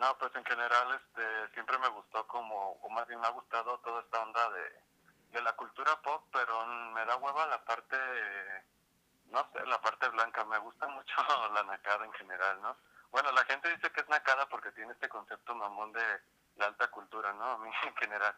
No, 0.00 0.16
pues 0.16 0.34
en 0.34 0.44
general 0.46 0.94
este, 0.94 1.52
siempre 1.52 1.76
me 1.78 1.88
gustó 1.88 2.26
como, 2.26 2.72
o 2.80 2.88
más 2.88 3.06
bien 3.06 3.20
me 3.20 3.26
ha 3.26 3.32
gustado 3.32 3.78
toda 3.80 4.00
esta 4.00 4.22
onda 4.22 4.48
de, 4.48 4.82
de 5.32 5.42
la 5.42 5.52
cultura 5.52 5.94
pop, 6.00 6.24
pero 6.32 6.66
me 6.66 7.04
da 7.04 7.16
hueva 7.16 7.46
la 7.46 7.62
parte, 7.66 7.98
no 9.26 9.46
sé, 9.52 9.64
la 9.66 9.78
parte 9.82 10.08
blanca. 10.08 10.42
Me 10.46 10.56
gusta 10.56 10.86
mucho 10.88 11.14
la 11.52 11.62
nacada 11.64 12.06
en 12.06 12.12
general, 12.14 12.62
¿no? 12.62 12.78
Bueno, 13.10 13.30
la 13.32 13.44
gente 13.44 13.68
dice 13.68 13.92
que 13.92 14.00
es 14.00 14.08
nacada 14.08 14.48
porque 14.48 14.72
tiene 14.72 14.92
este 14.92 15.10
concepto 15.10 15.54
mamón 15.54 15.92
de 15.92 16.22
la 16.56 16.66
alta 16.66 16.88
cultura, 16.88 17.34
¿no? 17.34 17.44
A 17.44 17.58
mí 17.58 17.70
en 17.86 17.96
general 17.96 18.34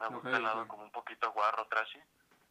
me 0.00 0.08
gusta 0.08 0.30
Ok, 0.30 0.34
el 0.34 0.42
lado 0.42 0.66
como 0.66 0.82
un 0.82 0.90
poquito 0.90 1.30
guarro, 1.30 1.64
trashy. 1.68 2.02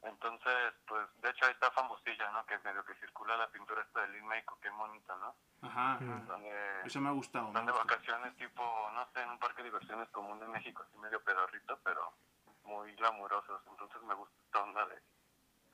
Entonces, 0.04 0.74
pues, 0.86 1.08
de 1.22 1.30
hecho 1.30 1.46
ahí 1.46 1.52
está 1.52 1.72
famosilla, 1.72 2.30
¿no? 2.32 2.46
Que 2.46 2.58
medio 2.60 2.84
que 2.86 2.94
circula 2.96 3.38
la 3.38 3.50
pintura 3.50 3.82
esta 3.82 4.02
de 4.02 4.10
Lin 4.10 4.26
May, 4.28 4.44
qué 4.62 4.70
bonita, 4.70 5.16
¿no? 5.16 5.36
Ajá, 5.62 5.94
ajá. 5.94 6.24
Donde 6.28 6.82
Eso 6.86 7.00
me 7.00 7.10
ha 7.10 7.14
gustado. 7.14 7.48
están 7.48 7.64
ha 7.64 7.66
de 7.66 7.72
gustado. 7.72 7.88
vacaciones 7.90 8.36
tipo, 8.36 8.92
no 8.94 9.08
sé, 9.14 9.22
en 9.22 9.30
un 9.30 9.40
parque 9.40 9.64
de 9.64 9.70
diversiones 9.70 10.10
común 10.10 10.40
de 10.40 10.48
México, 10.48 10.84
así 10.86 10.98
medio 10.98 11.24
pedorrito, 11.24 11.80
pero 11.84 12.14
muy 12.64 12.94
glamurosos. 12.96 13.62
Entonces 13.68 14.02
me 14.04 14.14
gusta 14.14 14.36
esta 14.46 14.62
onda 14.62 14.86
de, 14.88 15.02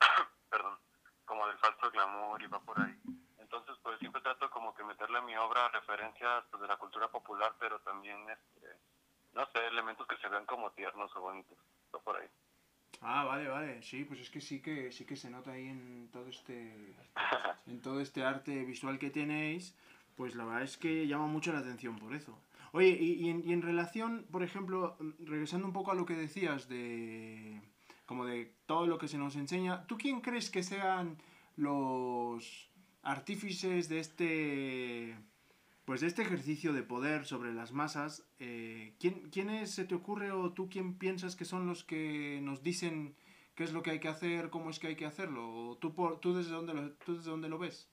perdón, 0.48 0.78
como 1.24 1.46
del 1.48 1.58
falso 1.58 1.90
glamour 1.90 2.40
y 2.42 2.46
va 2.46 2.60
por 2.60 2.80
ahí. 2.80 3.00
Entonces 3.38 3.76
pues 3.82 3.98
siempre 3.98 4.22
trato 4.22 4.48
como 4.50 4.72
que 4.74 4.84
meterle 4.84 5.18
a 5.18 5.22
mi 5.22 5.36
obra 5.36 5.68
referencias 5.70 6.44
pues, 6.50 6.60
de 6.62 6.68
la 6.68 6.76
cultura 6.76 7.08
popular, 7.08 7.52
pero 7.58 7.80
también, 7.80 8.30
este, 8.30 8.76
no 9.32 9.44
sé, 9.46 9.66
elementos 9.66 10.06
que 10.06 10.16
se 10.18 10.28
vean 10.28 10.46
como 10.46 10.70
tiernos 10.70 11.14
o 11.16 11.20
bonitos. 11.20 11.58
Va 11.92 11.98
por 11.98 12.16
ahí. 12.16 12.28
Ah, 13.00 13.24
vale, 13.24 13.48
vale. 13.48 13.82
Sí, 13.82 14.04
pues 14.04 14.20
es 14.20 14.30
que 14.30 14.40
sí 14.40 14.60
que 14.60 14.92
sí 14.92 15.04
que 15.04 15.16
se 15.16 15.30
nota 15.30 15.52
ahí 15.52 15.68
en 15.68 16.08
todo 16.12 16.26
este 16.28 16.94
en 17.66 17.80
todo 17.80 18.00
este 18.00 18.22
arte 18.24 18.64
visual 18.64 18.98
que 18.98 19.10
tenéis, 19.10 19.74
pues 20.16 20.34
la 20.34 20.44
verdad 20.44 20.62
es 20.62 20.76
que 20.76 21.06
llama 21.06 21.26
mucho 21.26 21.52
la 21.52 21.60
atención 21.60 21.98
por 21.98 22.14
eso. 22.14 22.38
Oye, 22.72 22.88
y, 23.00 23.14
y 23.14 23.30
en, 23.30 23.42
y 23.48 23.52
en 23.52 23.62
relación, 23.62 24.26
por 24.30 24.42
ejemplo, 24.42 24.96
regresando 25.20 25.66
un 25.66 25.72
poco 25.72 25.90
a 25.90 25.94
lo 25.94 26.06
que 26.06 26.14
decías 26.14 26.68
de 26.68 27.60
como 28.06 28.26
de 28.26 28.52
todo 28.66 28.86
lo 28.86 28.98
que 28.98 29.08
se 29.08 29.18
nos 29.18 29.36
enseña, 29.36 29.86
¿tú 29.86 29.96
quién 29.96 30.20
crees 30.20 30.50
que 30.50 30.62
sean 30.64 31.16
los 31.56 32.68
artífices 33.02 33.88
de 33.88 34.00
este 34.00 35.16
pues 35.84 36.02
este 36.02 36.22
ejercicio 36.22 36.72
de 36.72 36.82
poder 36.82 37.26
sobre 37.26 37.52
las 37.52 37.72
masas, 37.72 38.28
eh, 38.38 38.94
¿quién, 39.00 39.30
¿quiénes 39.30 39.74
se 39.74 39.84
te 39.84 39.94
ocurre 39.94 40.32
o 40.32 40.52
tú 40.52 40.68
quién 40.68 40.98
piensas 40.98 41.36
que 41.36 41.44
son 41.44 41.66
los 41.66 41.84
que 41.84 42.40
nos 42.42 42.62
dicen 42.62 43.16
qué 43.54 43.64
es 43.64 43.72
lo 43.72 43.82
que 43.82 43.90
hay 43.90 44.00
que 44.00 44.08
hacer, 44.08 44.50
cómo 44.50 44.70
es 44.70 44.78
que 44.78 44.88
hay 44.88 44.96
que 44.96 45.06
hacerlo? 45.06 45.48
¿O 45.48 45.76
tú, 45.78 45.94
por, 45.94 46.20
tú, 46.20 46.34
desde, 46.34 46.52
dónde 46.52 46.74
lo, 46.74 46.92
tú 46.94 47.16
desde 47.16 47.30
dónde 47.30 47.48
lo 47.48 47.58
ves? 47.58 47.90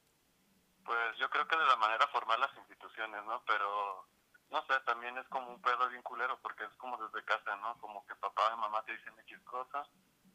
Pues 0.85 1.17
yo 1.17 1.29
creo 1.29 1.47
que 1.47 1.57
de 1.57 1.65
la 1.65 1.75
manera 1.75 2.07
formal 2.07 2.39
las 2.39 2.55
instituciones, 2.57 3.23
¿no? 3.25 3.43
Pero, 3.45 4.07
no 4.51 4.61
sé, 4.65 4.73
también 4.85 5.17
es 5.17 5.27
como 5.27 5.49
un 5.49 5.61
pedo 5.61 5.89
bien 5.89 6.01
culero 6.03 6.39
porque 6.41 6.63
es 6.65 6.73
como 6.77 6.97
desde 6.97 7.25
casa, 7.25 7.55
¿no? 7.57 7.77
Como 7.79 8.05
que 8.05 8.15
papá 8.15 8.53
y 8.53 8.59
mamá 8.59 8.83
te 8.85 8.93
dicen 8.93 9.13
X 9.19 9.39
cosas 9.41 9.87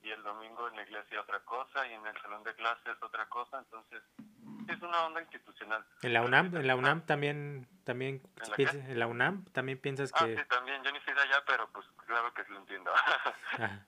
y 0.02 0.10
el 0.10 0.22
domingo 0.22 0.68
en 0.68 0.76
la 0.76 0.82
iglesia 0.82 1.20
otra 1.20 1.40
cosa 1.44 1.86
y 1.86 1.92
en 1.92 2.06
el 2.06 2.20
salón 2.20 2.42
de 2.42 2.54
clases 2.54 3.00
otra 3.02 3.28
cosa, 3.28 3.58
entonces 3.58 4.02
es 4.68 4.82
una 4.82 5.06
onda 5.06 5.20
institucional. 5.20 5.84
En 6.02 6.12
la 6.12 6.22
UNAM, 6.22 6.56
en 6.56 6.66
la 6.66 6.76
UNAM 6.76 7.02
también, 7.06 7.66
también 7.84 8.22
¿En 8.42 8.50
la 8.50 8.56
piensas- 8.56 8.88
en 8.88 8.98
la 8.98 9.06
UNAM 9.06 9.44
también 9.52 9.78
piensas 9.78 10.12
Ah, 10.14 10.24
que, 10.26 10.36
sí, 10.36 10.42
también, 10.48 10.82
yo 10.82 10.92
ni 10.92 11.00
fui 11.00 11.12
de 11.14 11.20
allá, 11.20 11.42
pero 11.46 11.68
pues 11.72 11.86
claro 12.06 12.32
que 12.34 12.44
sí 12.44 12.52
lo 12.52 12.58
entiendo. 12.60 12.92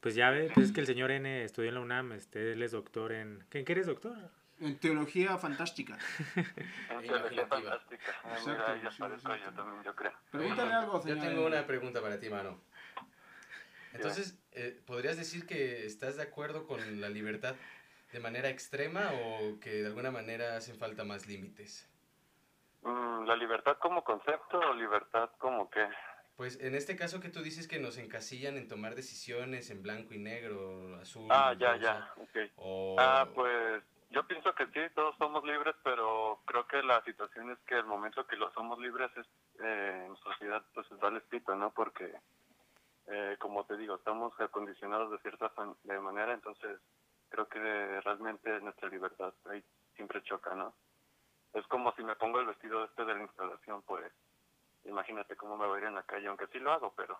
Pues 0.00 0.14
ya 0.14 0.28
ve, 0.28 0.50
pues 0.52 0.66
es 0.66 0.72
que 0.74 0.80
el 0.80 0.86
señor 0.86 1.10
N 1.10 1.44
estudió 1.44 1.70
en 1.70 1.76
la 1.76 1.80
UNAM, 1.80 2.12
este, 2.12 2.52
él 2.52 2.62
es 2.62 2.72
doctor 2.72 3.10
en, 3.12 3.42
¿en 3.50 3.64
qué 3.64 3.72
eres 3.72 3.86
doctor? 3.86 4.14
En 4.60 4.76
teología 4.78 5.38
fantástica. 5.38 5.96
en 6.90 7.00
teología 7.06 7.46
fantástica. 7.46 8.12
Ah, 8.22 8.32
Exacto, 8.36 8.74
Mira, 8.76 8.90
sí, 8.90 8.98
yo 9.42 9.52
también, 9.54 9.82
yo 9.82 9.94
creo. 9.96 10.12
Pregúntale 10.30 10.72
algo, 10.74 10.92
Yo 11.02 11.14
señor. 11.14 11.20
tengo 11.26 11.46
una 11.46 11.66
pregunta 11.66 12.02
para 12.02 12.20
ti, 12.20 12.28
mano. 12.28 12.60
Entonces, 13.94 14.38
eh, 14.52 14.78
¿podrías 14.86 15.16
decir 15.16 15.46
que 15.46 15.86
estás 15.86 16.16
de 16.16 16.22
acuerdo 16.24 16.66
con 16.66 17.00
la 17.00 17.08
libertad 17.08 17.54
de 18.14 18.20
manera 18.20 18.48
extrema 18.48 19.10
o 19.12 19.58
que 19.58 19.82
de 19.82 19.88
alguna 19.88 20.12
manera 20.12 20.56
hacen 20.56 20.78
falta 20.78 21.02
más 21.02 21.26
límites? 21.26 21.90
Mm, 22.82 23.24
¿La 23.24 23.34
libertad 23.34 23.76
como 23.78 24.04
concepto 24.04 24.60
o 24.60 24.72
libertad 24.72 25.30
como 25.38 25.68
qué? 25.68 25.84
Pues 26.36 26.60
en 26.60 26.76
este 26.76 26.94
caso 26.94 27.20
que 27.20 27.28
tú 27.28 27.42
dices 27.42 27.66
que 27.66 27.80
nos 27.80 27.98
encasillan 27.98 28.56
en 28.56 28.68
tomar 28.68 28.94
decisiones 28.94 29.68
en 29.70 29.82
blanco 29.82 30.14
y 30.14 30.18
negro, 30.18 30.94
azul. 31.00 31.26
Ah, 31.28 31.54
ya, 31.58 31.72
rosa, 31.72 31.82
ya, 31.82 32.22
ok. 32.22 32.52
O... 32.54 32.96
Ah, 33.00 33.26
pues 33.34 33.82
yo 34.10 34.24
pienso 34.28 34.54
que 34.54 34.66
sí, 34.66 34.80
todos 34.94 35.16
somos 35.18 35.42
libres, 35.42 35.74
pero 35.82 36.40
creo 36.44 36.68
que 36.68 36.84
la 36.84 37.02
situación 37.02 37.50
es 37.50 37.58
que 37.66 37.74
el 37.74 37.84
momento 37.84 38.24
que 38.28 38.36
lo 38.36 38.52
somos 38.52 38.78
libres 38.78 39.10
es, 39.16 39.26
eh, 39.58 40.06
en 40.06 40.16
sociedad 40.18 40.62
pues 40.72 40.88
es 40.88 41.00
darles 41.00 41.24
pito, 41.24 41.56
¿no? 41.56 41.72
Porque, 41.72 42.14
eh, 43.08 43.36
como 43.40 43.64
te 43.64 43.76
digo, 43.76 43.96
estamos 43.96 44.32
acondicionados 44.38 45.10
de 45.10 45.18
cierta 45.18 45.50
de 45.82 45.98
manera, 45.98 46.32
entonces 46.32 46.78
creo 47.34 47.48
que 47.48 48.00
realmente 48.02 48.60
nuestra 48.60 48.88
libertad 48.88 49.34
ahí 49.50 49.62
siempre 49.96 50.22
choca, 50.22 50.54
¿no? 50.54 50.72
Es 51.52 51.66
como 51.66 51.92
si 51.94 52.04
me 52.04 52.14
pongo 52.14 52.38
el 52.38 52.46
vestido 52.46 52.84
este 52.84 53.04
de 53.04 53.14
la 53.14 53.22
instalación, 53.22 53.82
pues 53.82 54.12
imagínate 54.84 55.34
cómo 55.34 55.56
me 55.56 55.66
voy 55.66 55.78
a 55.78 55.80
ir 55.82 55.88
en 55.88 55.96
la 55.96 56.04
calle, 56.04 56.28
aunque 56.28 56.46
sí 56.48 56.60
lo 56.60 56.72
hago, 56.72 56.92
pero 56.96 57.18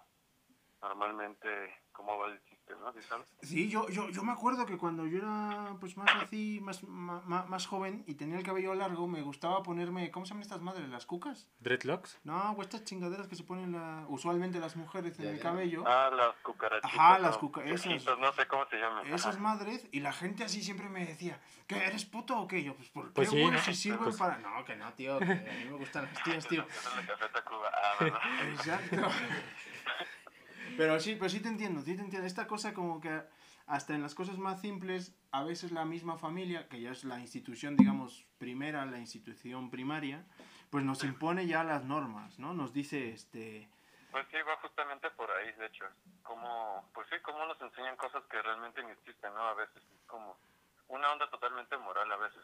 normalmente 0.82 1.48
cómo 1.92 2.18
va 2.18 2.26
el 2.26 2.42
chiste, 2.44 2.74
¿no? 2.80 2.92
¿Sí 2.92 3.00
sabes? 3.02 3.26
Sí, 3.42 3.70
yo, 3.70 3.88
yo, 3.88 4.08
yo 4.10 4.22
me 4.24 4.32
acuerdo 4.32 4.66
que 4.66 4.76
cuando 4.76 5.06
yo 5.06 5.18
era 5.18 5.76
pues 5.78 5.96
más 5.96 6.10
así, 6.22 6.58
más, 6.60 6.82
ma- 6.82 7.22
más, 7.46 7.66
joven 7.66 8.02
y 8.08 8.14
tenía 8.16 8.36
el 8.36 8.42
cabello 8.42 8.74
largo, 8.74 9.06
me 9.06 9.22
gustaba 9.22 9.62
ponerme, 9.62 10.10
¿cómo 10.10 10.26
se 10.26 10.30
llaman 10.30 10.42
estas 10.42 10.60
madres? 10.60 10.88
¿Las 10.88 11.06
cucas? 11.06 11.46
¿Dreadlocks? 11.60 12.18
No, 12.24 12.50
o 12.50 12.62
estas 12.62 12.82
chingaderas 12.84 13.28
que 13.28 13.36
se 13.36 13.44
ponen 13.44 13.72
la, 13.72 14.04
usualmente 14.08 14.58
las 14.58 14.74
mujeres 14.76 15.16
en 15.20 15.24
Ya, 15.26 15.30
el 15.30 15.36
ya. 15.36 15.42
cabello. 15.42 15.84
Ah, 15.86 16.10
las 16.12 16.34
cucarachitas. 16.42 16.92
Ajá, 16.98 17.18
las 17.20 17.36
o 17.36 17.40
cuca- 17.40 17.64
esas. 17.64 18.04
No 18.18 18.32
sé 18.32 18.46
cómo 18.48 18.66
se 18.66 18.76
llaman. 18.76 19.06
Esas 19.06 19.38
madres, 19.38 19.86
y 19.92 20.00
la 20.00 20.12
gente 20.12 20.42
así 20.44 20.62
siempre 20.64 20.88
me 20.88 21.06
decía, 21.06 21.40
¿que 21.68 21.76
eres 21.76 22.04
puto 22.04 22.36
o 22.40 22.48
qué? 22.48 22.64
Yo, 22.64 22.74
pues, 22.74 22.88
¿por 22.90 23.06
qué, 23.06 23.12
Pues 23.14 23.30
sí, 23.30 23.40
güey? 23.40 23.52
¿no? 23.52 23.58
Si 23.60 23.74
sirven 23.74 24.00
Pues- 24.04 24.16
para... 24.16 24.38
No, 24.38 24.64
que 24.64 24.74
no, 24.74 24.92
tío, 24.94 25.18
que 25.20 25.24
a 25.24 25.28
mí 25.36 25.64
me 25.70 25.76
gustan 25.76 26.06
las 26.12 26.22
tías, 26.24 26.46
tío. 26.48 26.66
Ah. 28.00 28.20
Exacto. 28.52 28.96
Pero 30.76 30.98
sí, 31.00 31.16
pero 31.16 31.28
sí 31.28 31.40
te 31.40 31.48
entiendo, 31.48 31.82
sí 31.82 31.96
te 31.96 32.02
entiendo. 32.02 32.26
Esta 32.26 32.46
cosa 32.46 32.74
como 32.74 33.00
que 33.00 33.22
hasta 33.66 33.94
en 33.94 34.02
las 34.02 34.14
cosas 34.14 34.38
más 34.38 34.60
simples, 34.60 35.16
a 35.30 35.42
veces 35.42 35.72
la 35.72 35.84
misma 35.84 36.18
familia, 36.18 36.68
que 36.68 36.80
ya 36.80 36.90
es 36.90 37.04
la 37.04 37.18
institución, 37.20 37.76
digamos, 37.76 38.26
primera, 38.38 38.84
la 38.84 38.98
institución 38.98 39.70
primaria, 39.70 40.24
pues 40.70 40.84
nos 40.84 41.02
impone 41.04 41.46
ya 41.46 41.64
las 41.64 41.84
normas, 41.84 42.38
¿no? 42.38 42.52
Nos 42.52 42.72
dice, 42.72 43.10
este... 43.10 43.68
Pues 44.10 44.26
sí, 44.30 44.36
va 44.46 44.56
justamente 44.56 45.10
por 45.12 45.30
ahí, 45.30 45.52
de 45.52 45.66
hecho. 45.66 45.84
Como, 46.22 46.88
pues 46.92 47.06
sí, 47.10 47.16
como 47.22 47.44
nos 47.46 47.60
enseñan 47.60 47.96
cosas 47.96 48.22
que 48.30 48.40
realmente 48.42 48.82
ni 48.84 48.90
existen, 48.90 49.32
¿no? 49.34 49.42
A 49.42 49.54
veces 49.54 49.76
es 49.76 50.06
como 50.06 50.36
una 50.88 51.10
onda 51.12 51.28
totalmente 51.30 51.76
moral 51.78 52.12
a 52.12 52.16
veces. 52.16 52.42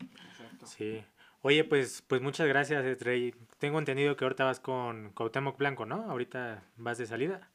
Exacto. 0.00 0.66
Sí. 0.66 1.04
Oye, 1.42 1.64
pues, 1.64 2.02
pues 2.02 2.20
muchas 2.20 2.46
gracias, 2.46 2.84
eh, 2.84 2.96
Trey. 2.96 3.34
Tengo 3.58 3.78
entendido 3.78 4.14
que 4.16 4.24
ahorita 4.24 4.44
vas 4.44 4.60
con 4.60 5.10
Cuauhtémoc 5.10 5.56
Blanco, 5.56 5.86
¿no? 5.86 6.10
Ahorita 6.10 6.62
vas 6.76 6.98
de 6.98 7.06
salida. 7.06 7.48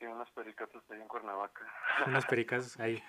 Y 0.00 0.04
unas 0.06 0.30
pericatas 0.30 0.82
ahí 0.90 1.00
en 1.00 1.08
Cuernavaca. 1.08 1.64
Unos 2.06 2.26
pericazos 2.26 2.78
ahí. 2.80 3.02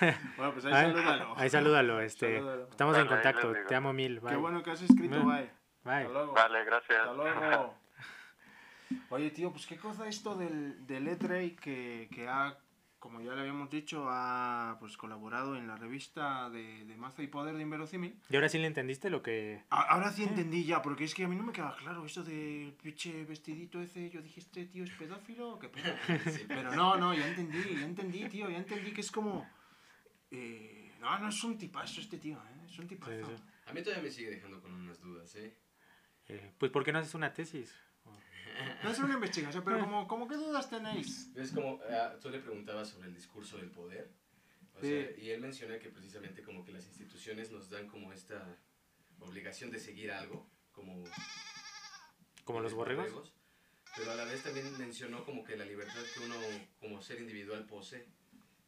Bueno, 0.36 0.52
pues 0.52 0.64
ahí 0.64 0.72
Ahí, 0.74 0.92
salúdalo. 0.92 1.34
ahí 1.36 1.50
salúdalo, 1.50 2.00
este. 2.00 2.36
Salúdalo. 2.36 2.68
Estamos 2.68 2.96
en 2.98 3.04
Vale, 3.06 3.14
contacto. 3.14 3.52
Te 3.68 3.74
amo 3.74 3.92
mil. 3.92 4.18
Bye. 4.20 4.30
Qué 4.30 4.36
bueno 4.36 4.62
que 4.62 4.70
has 4.72 4.82
escrito, 4.82 5.24
bye. 5.24 5.50
Bye. 5.84 5.94
Hasta 5.94 6.08
luego. 6.08 6.32
Vale, 6.32 6.64
gracias. 6.64 6.98
Hasta 6.98 7.12
luego. 7.12 7.74
Oye, 9.10 9.30
tío, 9.30 9.50
pues 9.52 9.66
qué 9.66 9.76
cosa 9.76 10.06
esto 10.08 10.34
del, 10.34 10.84
del 10.86 11.06
E-Tray 11.08 11.54
que, 11.56 12.08
que 12.12 12.28
ha, 12.28 12.56
como 13.02 13.20
ya 13.20 13.34
le 13.34 13.40
habíamos 13.40 13.68
dicho, 13.68 14.06
ha 14.08 14.76
pues 14.78 14.96
colaborado 14.96 15.56
en 15.56 15.66
la 15.66 15.74
revista 15.74 16.48
de, 16.50 16.84
de 16.84 16.96
Maza 16.96 17.20
y 17.20 17.26
Poder 17.26 17.56
de 17.56 17.62
Inverosímil. 17.62 18.16
¿Y 18.30 18.36
ahora 18.36 18.48
sí 18.48 18.58
le 18.58 18.68
entendiste 18.68 19.10
lo 19.10 19.24
que.? 19.24 19.60
A- 19.70 19.88
Ahora 19.94 20.12
sí 20.12 20.22
entendí 20.22 20.64
ya, 20.64 20.80
porque 20.82 21.02
es 21.02 21.12
que 21.12 21.24
a 21.24 21.28
mí 21.28 21.34
no 21.34 21.42
me 21.42 21.52
queda 21.52 21.74
claro 21.76 22.06
eso 22.06 22.22
del 22.22 22.72
pinche 22.80 23.24
vestidito 23.24 23.80
ese. 23.82 24.08
Yo 24.08 24.22
dije, 24.22 24.38
¿este 24.38 24.66
tío 24.66 24.84
es 24.84 24.90
pedófilo 24.92 25.58
qué 25.58 25.68
pedo? 25.68 25.92
Sí, 26.30 26.44
Pero 26.46 26.76
no, 26.76 26.96
no, 26.96 27.12
ya 27.12 27.26
entendí, 27.26 27.60
ya 27.74 27.84
entendí, 27.86 28.28
tío, 28.28 28.48
ya 28.48 28.58
entendí 28.58 28.92
que 28.92 29.00
es 29.00 29.10
como... 29.10 29.50
eh, 30.30 30.92
no, 31.00 31.18
no 31.18 31.28
es 31.28 31.42
un 31.42 31.58
tipazo 31.58 32.00
este 32.00 32.18
tío, 32.18 32.36
¿eh? 32.38 32.66
Es 32.66 32.78
un 32.78 32.86
tipazo. 32.86 33.12
Sí, 33.26 33.34
sí. 33.36 33.42
A 33.66 33.72
mí 33.72 33.82
todavía 33.82 34.04
me 34.04 34.10
sigue 34.12 34.30
dejando 34.30 34.60
con 34.62 34.72
unas 34.72 35.00
dudas, 35.00 35.34
¿eh? 35.34 35.56
eh, 36.28 36.52
pues, 36.56 36.70
¿por 36.70 36.84
qué 36.84 36.92
no 36.92 37.00
haces 37.00 37.14
una 37.16 37.34
tesis? 37.34 37.74
No 38.82 38.90
es 38.90 38.98
una 38.98 39.14
investigación, 39.14 39.62
pero 39.64 39.80
como, 39.80 40.06
como 40.08 40.28
qué 40.28 40.36
dudas 40.36 40.68
tenéis. 40.70 41.30
Es 41.36 41.52
como, 41.52 41.80
ah, 41.90 42.14
tú 42.20 42.30
le 42.30 42.38
preguntabas 42.40 42.88
sobre 42.88 43.08
el 43.08 43.14
discurso 43.14 43.56
del 43.58 43.70
poder. 43.70 44.10
O 44.74 44.80
Sí. 44.80 44.88
sea, 44.88 45.10
y 45.18 45.30
él 45.30 45.40
menciona 45.40 45.78
que 45.78 45.90
precisamente 45.90 46.42
como 46.42 46.64
que 46.64 46.72
las 46.72 46.86
instituciones 46.86 47.50
nos 47.52 47.68
dan 47.70 47.86
como 47.88 48.12
esta 48.12 48.58
obligación 49.20 49.70
de 49.70 49.78
seguir 49.78 50.10
algo, 50.10 50.48
como... 50.72 51.04
¿Como 52.44 52.60
los 52.60 52.74
borregos? 52.74 53.32
Pero 53.96 54.10
a 54.10 54.14
la 54.14 54.24
vez 54.24 54.42
también 54.42 54.76
mencionó 54.78 55.24
como 55.24 55.44
que 55.44 55.56
la 55.56 55.64
libertad 55.64 56.00
que 56.14 56.20
uno 56.24 56.34
como 56.80 57.00
ser 57.02 57.20
individual 57.20 57.66
posee. 57.66 58.06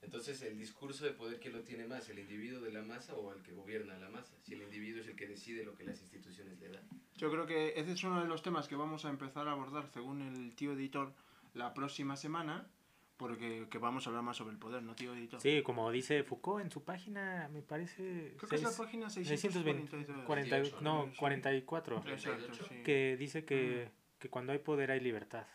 Entonces, 0.04 0.42
el 0.42 0.58
discurso 0.58 1.04
de 1.04 1.12
poder, 1.12 1.40
¿quién 1.40 1.54
lo 1.54 1.62
tiene 1.62 1.86
más? 1.86 2.08
¿El 2.08 2.18
individuo 2.18 2.60
de 2.60 2.70
la 2.72 2.82
masa 2.82 3.14
o 3.14 3.32
el 3.32 3.42
que 3.42 3.52
gobierna 3.52 3.98
la 3.98 4.10
masa? 4.10 4.34
Si 4.42 4.54
el 4.54 4.62
individuo 4.62 5.00
es 5.00 5.08
el 5.08 5.16
que 5.16 5.26
decide 5.26 5.64
lo 5.64 5.74
que 5.74 5.84
las 5.84 6.00
instituciones 6.00 6.60
le 6.60 6.68
dan. 6.68 6.82
Yo 7.16 7.30
creo 7.30 7.46
que 7.46 7.74
ese 7.76 7.92
es 7.92 8.04
uno 8.04 8.20
de 8.20 8.28
los 8.28 8.42
temas 8.42 8.68
que 8.68 8.76
vamos 8.76 9.04
a 9.04 9.10
empezar 9.10 9.48
a 9.48 9.52
abordar, 9.52 9.88
según 9.92 10.22
el 10.22 10.54
tío 10.54 10.72
editor, 10.72 11.12
la 11.54 11.72
próxima 11.72 12.16
semana, 12.16 12.68
porque 13.16 13.66
que 13.70 13.78
vamos 13.78 14.06
a 14.06 14.10
hablar 14.10 14.24
más 14.24 14.36
sobre 14.36 14.52
el 14.52 14.58
poder, 14.58 14.82
¿no, 14.82 14.94
tío 14.94 15.14
editor? 15.14 15.40
Sí, 15.40 15.62
como 15.62 15.90
dice 15.90 16.22
Foucault 16.24 16.64
en 16.64 16.70
su 16.70 16.82
página, 16.82 17.48
me 17.52 17.62
parece... 17.62 18.34
Creo 18.36 18.48
que 18.48 18.56
es 18.56 18.62
la 18.62 18.76
página 18.76 19.08
620, 19.08 19.90
642. 19.90 20.26
40, 20.26 20.56
28, 20.56 20.80
no, 20.82 21.06
sí. 21.10 21.16
44. 21.18 22.04
Exacto, 22.08 22.54
sí. 22.68 22.82
Que 22.84 23.16
dice 23.16 23.44
que, 23.44 23.90
que 24.18 24.28
cuando 24.28 24.52
hay 24.52 24.58
poder 24.58 24.90
hay 24.90 25.00
libertad. 25.00 25.46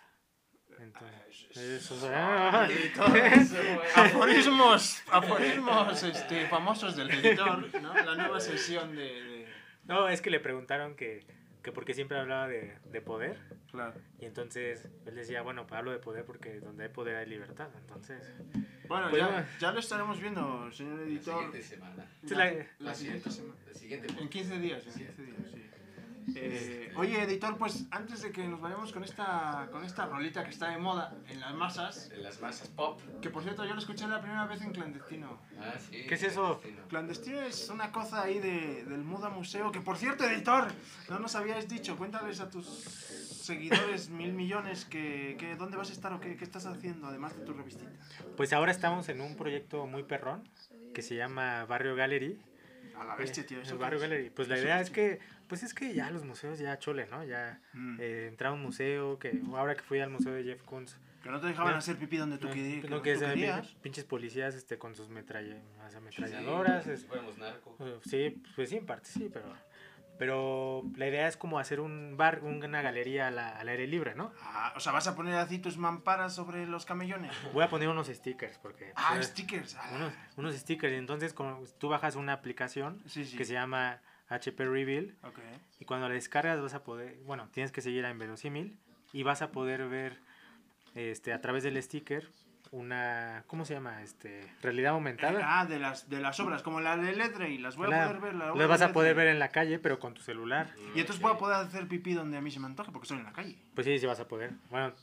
Entonces, 0.82 1.48
es- 1.52 1.58
eso, 1.92 2.10
Ah, 2.14 2.68
editor. 2.70 3.12
aforismos, 3.96 5.02
aforismos 5.12 6.04
este, 6.04 6.48
famosos 6.48 6.96
del 6.96 7.10
editor, 7.12 7.82
¿no? 7.82 7.94
La 7.94 8.16
nueva 8.16 8.40
sesión 8.40 8.96
de... 8.96 9.02
de- 9.04 9.48
No, 9.86 10.08
es 10.10 10.22
que 10.22 10.30
le 10.30 10.40
preguntaron 10.40 10.96
que, 10.96 11.26
que 11.64 11.72
por 11.72 11.86
qué 11.86 11.94
siempre 11.94 12.18
hablaba 12.20 12.48
de, 12.48 12.78
de 12.92 13.02
poder. 13.02 13.38
Claro. 13.72 13.94
Y 14.20 14.26
entonces 14.26 14.88
él 15.06 15.16
decía, 15.16 15.42
bueno, 15.42 15.68
pues 15.68 15.78
hablo 15.80 15.92
de 15.92 16.00
poder 16.00 16.26
porque 16.26 16.60
donde 16.60 16.84
hay 16.86 16.90
poder 16.90 17.18
hay 17.18 17.26
libertad. 17.28 17.68
Entonces, 17.82 18.24
Bueno, 18.88 19.10
Pues 19.10 19.22
ya, 19.22 19.48
ya 19.60 19.72
lo 19.72 19.80
estaremos 19.80 20.20
viendo, 20.20 20.72
señor 20.72 21.00
La 21.00 21.06
editor. 21.06 21.36
siguiente 21.36 21.62
semana. 21.62 22.06
La, 22.24 22.38
la- 22.38 22.46
la 22.52 22.66
La 22.80 22.96
siguiente 22.96 23.30
siguiente, 23.30 23.32
semana. 23.32 23.56
la 23.68 23.74
siguiente 23.74 24.08
En 24.22 24.30
15 24.30 24.60
días, 24.60 24.86
en 24.88 24.94
Sí. 24.94 25.00
15 25.06 25.22
días. 25.24 25.38
Eh, 26.36 26.92
oye, 26.96 27.22
editor, 27.24 27.58
pues 27.58 27.86
antes 27.92 28.22
de 28.22 28.32
que 28.32 28.48
nos 28.48 28.60
vayamos 28.62 28.92
con 28.92 29.04
esta, 29.04 29.68
con 29.72 29.84
esta 29.84 30.06
rolita 30.06 30.44
que 30.44 30.50
está 30.50 30.70
de 30.70 30.78
moda 30.78 31.14
en 31.28 31.40
las 31.40 31.54
masas, 31.54 32.12
En 32.14 32.24
las 32.24 32.40
masas 32.42 32.68
pop. 32.70 33.00
que 33.22 33.30
por 33.30 33.44
cierto 33.44 33.66
yo 33.66 33.74
lo 33.74 33.80
escuché 33.80 34.08
la 34.08 34.22
primera 34.22 34.46
vez 34.46 34.62
en 34.62 34.72
clandestino. 34.72 35.40
Ah, 35.60 35.74
sí. 35.78 36.06
¿Qué 36.08 36.16
es 36.16 36.24
eso? 36.24 36.60
clandestino. 36.60 36.88
Clandestino 36.88 37.42
es 37.42 37.70
una 37.70 37.92
cosa 37.92 38.24
ahí 38.24 38.40
de, 38.40 38.86
del 38.86 39.04
Muda 39.04 39.30
Museo, 39.30 39.72
que 39.72 39.82
por 39.82 39.98
cierto, 39.98 40.26
editor, 40.26 40.68
no 41.10 41.20
nos 41.20 41.36
habías 41.36 41.68
dicho, 41.68 41.98
cuéntales 41.98 42.40
a 42.40 42.50
tus 42.50 42.66
seguidores 42.66 44.10
mil 44.10 44.34
millones 44.34 44.86
que, 44.86 45.36
que 45.40 45.56
dónde 45.56 45.78
vas 45.78 45.90
a 45.90 45.94
estar 45.94 46.14
o 46.14 46.20
qué, 46.20 46.36
qué 46.36 46.44
estás 46.44 46.66
haciendo, 46.66 47.08
además 47.08 47.38
de 47.38 47.46
tu 47.46 47.54
revistita. 47.54 47.90
pues 48.38 48.54
ahora 48.54 48.72
estamos 48.72 49.10
en 49.10 49.22
un 49.22 49.36
proyecto 49.36 49.86
muy 49.88 50.04
perrón 50.04 50.48
que 50.94 51.02
se 51.02 51.16
llama 51.16 51.66
Barrio 51.66 51.96
Gallery. 51.96 52.40
A 53.00 53.06
la 53.06 53.16
bestia, 53.16 53.46
tío. 53.46 53.60
Eh, 53.60 53.64
¿eso 53.64 53.74
el 53.74 53.78
Barrio? 53.80 54.00
Gallery. 54.00 54.30
Pues 54.30 54.48
la 54.48 54.56
¿Eso 54.56 54.64
idea 54.66 54.82
es 54.82 54.90
que, 54.90 55.20
pues 55.48 55.64
es 55.64 55.74
que 55.74 55.94
ya 55.94 56.10
los 56.12 56.26
museos 56.26 56.60
ya 56.60 56.78
chole, 56.80 57.08
¿no? 57.08 57.24
Ya 57.24 57.60
Mm. 57.74 57.98
eh, 58.00 58.28
entrar 58.28 58.52
a 58.52 58.54
un 58.54 58.62
museo, 58.62 59.18
que 59.20 59.40
ahora 59.54 59.76
que 59.76 59.82
fui 59.84 60.00
al 60.00 60.10
museo 60.10 60.34
de 60.34 60.44
Jeff 60.44 60.62
Koons, 60.64 60.98
Que 61.24 61.30
no 61.30 61.42
te 61.42 61.48
dejaban 61.48 61.74
Ya. 61.74 61.78
hacer 61.80 61.98
pipí 61.98 62.16
donde 62.16 62.38
tú, 62.38 62.48
no, 62.48 62.54
querí- 62.54 62.82
no, 62.90 62.98
tú 62.98 63.04
que 63.04 63.18
querías. 63.18 63.68
pin- 63.74 63.82
pinches 63.82 64.06
policías 64.06 64.56
este, 64.56 64.78
con 64.78 64.96
sus 64.96 65.10
metralla- 65.10 65.58
las 65.78 65.92
Sí, 65.92 65.98
ametralladoras. 65.98 66.84
como 67.10 67.30
es- 67.30 67.38
narcos. 67.38 67.74
eh, 67.82 68.00
sí, 68.06 68.42
pues 68.56 68.70
sí, 68.70 68.78
en 68.78 68.86
parte 68.86 69.10
sí, 69.10 69.30
pero, 69.32 69.54
pero 70.20 70.84
la 70.96 71.08
idea 71.08 71.28
es 71.28 71.38
como 71.38 71.58
hacer 71.58 71.80
un 71.80 72.16
bar, 72.18 72.42
una 72.44 72.82
galería 72.84 73.30
al, 73.30 73.40
al 73.40 73.68
aire 73.70 73.88
libre, 73.88 74.14
¿no? 74.14 74.32
Ah, 74.44 74.74
o 74.76 74.80
sea, 74.80 74.92
vas 74.92 75.08
a 75.08 75.16
poner 75.16 75.34
así 75.36 75.58
tus 75.58 75.78
mamparas 75.78 76.36
sobre 76.36 76.68
los 76.68 76.86
camellones. 76.86 77.32
Voy 77.54 77.64
a 77.64 77.70
poner 77.70 77.88
unos 77.90 78.08
stickers, 78.08 78.60
porque... 78.60 78.92
Ah, 78.96 79.14
pues, 79.16 79.28
stickers. 79.28 79.76
ah, 79.80 79.90
unos, 79.96 80.14
unos 80.38 80.56
stickers, 80.56 80.94
entonces 80.94 81.34
como 81.34 81.64
tú 81.80 81.90
bajas 81.90 82.16
una 82.18 82.34
aplicación 82.34 83.02
Sí, 83.08 83.26
sí. 83.26 83.36
que 83.38 83.46
se 83.46 83.54
llama 83.54 84.02
HP 84.28 84.66
Reveal, 84.66 85.16
Ok. 85.24 85.40
Y 85.80 85.86
cuando 85.86 86.08
la 86.08 86.14
descargas 86.14 86.62
vas 86.62 86.74
a 86.76 86.84
poder, 86.84 87.18
bueno, 87.26 87.48
tienes 87.52 87.72
que 87.72 87.82
seguir 87.82 88.06
a 88.06 88.12
Inverosímil 88.12 88.78
y 89.14 89.24
vas 89.24 89.42
a 89.42 89.52
poder 89.52 89.88
ver 89.88 90.20
este 90.96 91.32
a 91.34 91.40
través 91.42 91.64
del 91.64 91.82
sticker 91.82 92.30
una 92.72 93.44
¿cómo 93.48 93.66
se 93.66 93.74
llama? 93.74 94.02
Este, 94.04 94.42
realidad 94.62 94.92
Eh, 94.92 94.96
aumentada. 94.96 95.60
ah, 95.60 95.66
de 95.66 95.80
las, 95.80 96.10
de 96.10 96.20
las 96.20 96.40
obras, 96.40 96.62
como 96.64 96.80
la 96.82 96.98
de 96.98 97.16
Ledrey, 97.16 97.58
las 97.58 97.76
voy 97.76 97.88
a 97.94 98.06
poder 98.08 98.22
ver. 98.22 98.36
La 98.36 98.52
obra 98.54 98.60
las 98.62 98.68
vas 98.70 98.82
a 98.82 98.94
poder 98.94 99.16
ver 99.16 99.28
en 99.28 99.40
la 99.40 99.50
calle, 99.50 99.80
pero 99.80 100.00
con 100.00 100.14
tu 100.14 100.22
celular. 100.22 100.74
Y 100.96 101.00
entonces 101.00 101.22
voy 101.22 101.34
a 101.34 101.38
poder 101.38 101.56
hacer 101.58 101.88
pipí 101.88 102.14
donde 102.14 102.38
a 102.38 102.42
mí 102.42 102.52
se 102.52 102.60
me 102.60 102.68
antoje, 102.68 102.92
porque 102.92 103.06
estoy 103.06 103.18
en 103.18 103.24
la 103.26 103.34
calle. 103.34 103.58
Pues 103.76 103.86
sí, 103.88 103.98
sí 104.00 104.06
vas 104.06 104.20
a 104.20 104.28
poder. 104.28 104.52
Bueno, 104.70 104.94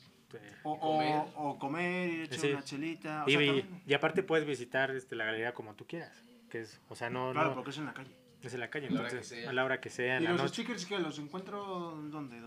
O 0.65 0.79
Comer. 0.79 1.15
o, 1.37 1.51
o 1.51 1.59
comer, 1.59 2.09
ir 2.11 2.21
a 2.21 2.25
echar 2.25 2.39
Sí. 2.41 2.51
una 2.53 2.63
chelita. 2.65 3.25
O 3.25 3.29
y, 3.31 3.33
sea, 3.33 3.43
y- 3.43 3.83
y 3.87 3.95
aparte 3.95 4.23
puedes 4.23 4.47
visitar 4.47 4.91
este, 4.91 5.15
la 5.17 5.25
galería 5.25 5.55
como 5.55 5.75
tú 5.75 5.87
quieras, 5.87 6.13
que 6.51 6.61
es, 6.61 6.81
o 6.89 6.95
sea, 6.97 7.09
no, 7.11 7.33
claro, 7.33 7.51
no 7.51 7.55
porque 7.55 7.71
es 7.71 7.79
en 7.79 7.87
la 7.87 7.95
calle. 7.95 8.15
es 8.43 8.53
en 8.53 8.61
la 8.61 8.69
calle, 8.69 8.89
A 8.89 8.91
la 8.91 9.01
hora 9.01 9.09
entonces 9.09 9.31
que 9.33 9.41
sea. 9.41 9.51
a 9.51 9.53
la 9.55 9.65
hora 9.65 9.81
que 9.81 9.89
sea, 9.91 10.17
en 10.19 10.23
¿Y 10.23 10.27
la 10.27 10.33
los 10.33 10.43
noche. 10.43 10.55
stickers 10.63 10.85
que 10.85 10.99
los 10.99 11.19
encuentro 11.19 11.97
dónde? 12.11 12.39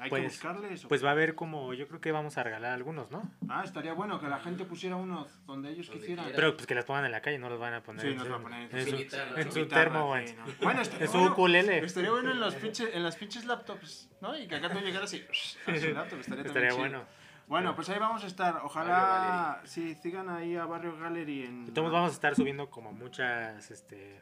¿Dónde 0.00 0.16
hay 0.16 0.22
que 0.22 0.28
Pues- 0.28 0.32
buscarles? 0.42 0.84
o 0.84 0.88
Pues 0.88 1.00
qué? 1.00 1.04
va 1.04 1.10
a 1.10 1.12
haber 1.12 1.34
como, 1.34 1.74
yo 1.74 1.86
creo 1.88 2.00
que 2.00 2.12
vamos 2.12 2.38
a 2.38 2.42
regalar 2.42 2.72
algunos, 2.72 3.10
¿no? 3.10 3.22
Ah, 3.48 3.62
estaría 3.64 3.92
bueno 3.92 4.18
que 4.20 4.28
la 4.28 4.38
gente 4.40 4.64
pusiera 4.64 4.96
unos 4.96 5.44
donde 5.46 5.70
ellos 5.70 5.86
Donde 5.88 6.00
quisieran. 6.00 6.24
quiera. 6.26 6.36
Pero 6.36 6.54
pues 6.56 6.66
que 6.66 6.74
las 6.74 6.84
pongan 6.84 7.04
en 7.04 7.12
la 7.12 7.20
calle, 7.20 7.38
no 7.38 7.48
los 7.50 7.58
van 7.60 7.74
a 7.74 7.82
poner 7.82 8.02
Sí, 8.02 8.08
en, 8.08 8.16
nos 8.16 8.26
su, 8.26 8.32
va 8.32 8.38
a 8.38 8.42
poner 8.42 8.70
en 8.72 8.78
en 8.78 8.86
su 8.88 8.96
guitarra, 8.96 9.40
en 9.40 9.46
¿no? 9.46 9.52
su 9.52 9.58
Guitarra, 9.60 9.82
termo, 9.92 10.16
sí, 10.26 10.34
¿no? 10.36 10.44
Bueno, 10.64 10.80
estaría 10.82 11.06
en 11.06 11.12
su 11.12 11.18
bueno, 11.18 11.32
ukulele. 11.32 11.78
estaría 11.84 12.10
bueno 12.10 12.30
en, 12.30 12.40
los 12.40 12.54
pinches, 12.54 12.94
en 12.94 13.02
las 13.02 13.16
pinches 13.16 13.44
laptops, 13.44 14.08
¿no? 14.20 14.36
Y 14.38 14.46
que 14.48 14.54
acá 14.56 14.70
tú 14.70 14.78
llegaras 14.80 15.12
y 15.14 15.26
a 15.70 15.78
su 15.80 15.88
laptop, 15.92 16.20
estaría, 16.20 16.44
Estaría 16.44 16.74
bueno. 16.74 17.04
Bueno, 17.46 17.74
pues 17.74 17.88
ahí 17.90 17.98
vamos 17.98 18.22
a 18.22 18.28
estar. 18.28 18.60
Ojalá 18.62 19.60
sí 19.64 19.96
sigan 19.96 20.28
ahí 20.28 20.54
a 20.56 20.66
Barrio 20.66 20.96
Gallery 20.96 21.44
en. 21.46 21.64
Entonces 21.66 21.92
vamos 21.92 22.10
a 22.10 22.14
estar 22.14 22.36
subiendo 22.36 22.70
como 22.70 22.92
muchas 22.92 23.70
este, 23.72 24.20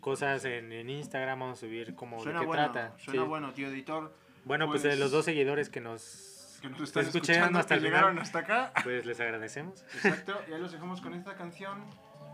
cosas 0.00 0.44
en, 0.46 0.72
en 0.72 0.88
Instagram, 0.88 1.40
vamos 1.40 1.58
a 1.58 1.60
subir 1.60 1.94
como 1.94 2.22
Suena 2.22 2.40
de 2.40 2.44
qué 2.44 2.46
bueno, 2.46 2.72
suena 2.72 2.92
suena 2.98 3.22
sí. 3.22 3.28
bueno, 3.28 3.52
tío 3.52 3.68
editor. 3.68 4.16
Bueno, 4.44 4.66
pues, 4.66 4.82
Pues- 4.82 4.94
eh, 4.94 4.96
los 4.98 5.10
dos 5.10 5.24
seguidores 5.24 5.70
que 5.70 5.80
nos, 5.80 6.58
Que 6.60 6.68
nos 6.68 6.82
están 6.82 7.04
escuchando, 7.06 7.58
hasta 7.58 7.74
que 7.74 7.78
el 7.78 7.84
llegaron 7.84 8.10
final, 8.10 8.22
hasta 8.22 8.38
acá. 8.40 8.72
pues 8.82 9.06
les 9.06 9.18
agradecemos. 9.20 9.82
Exacto, 9.94 10.38
y 10.48 10.52
ahí 10.52 10.60
los 10.60 10.72
dejamos 10.72 11.00
con 11.00 11.14
esta 11.14 11.34
canción 11.34 11.84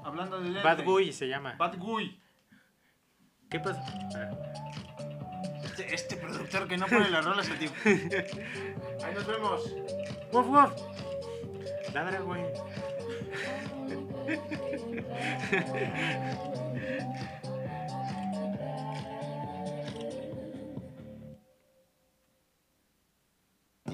hablando 0.04 0.40
de 0.40 0.60
Bad. 0.62 0.84
Guy 0.84 1.12
se 1.12 1.28
llama. 1.28 1.54
Bad 1.58 1.76
Guy. 1.78 2.20
¿Qué 3.48 3.60
pasa? 3.60 3.82
Este, 5.64 5.94
este 5.94 6.16
productor 6.16 6.68
que 6.68 6.76
no 6.76 6.86
pone 6.86 7.10
las 7.10 7.24
rolas 7.24 7.48
a 7.50 7.54
tiempo. 7.54 7.76
Ahí 7.84 9.14
nos 9.14 9.26
vemos. 9.26 9.74
¡Woof, 10.32 10.46
woof! 10.46 10.72
Ladra, 11.94 12.20
güey. 12.20 12.40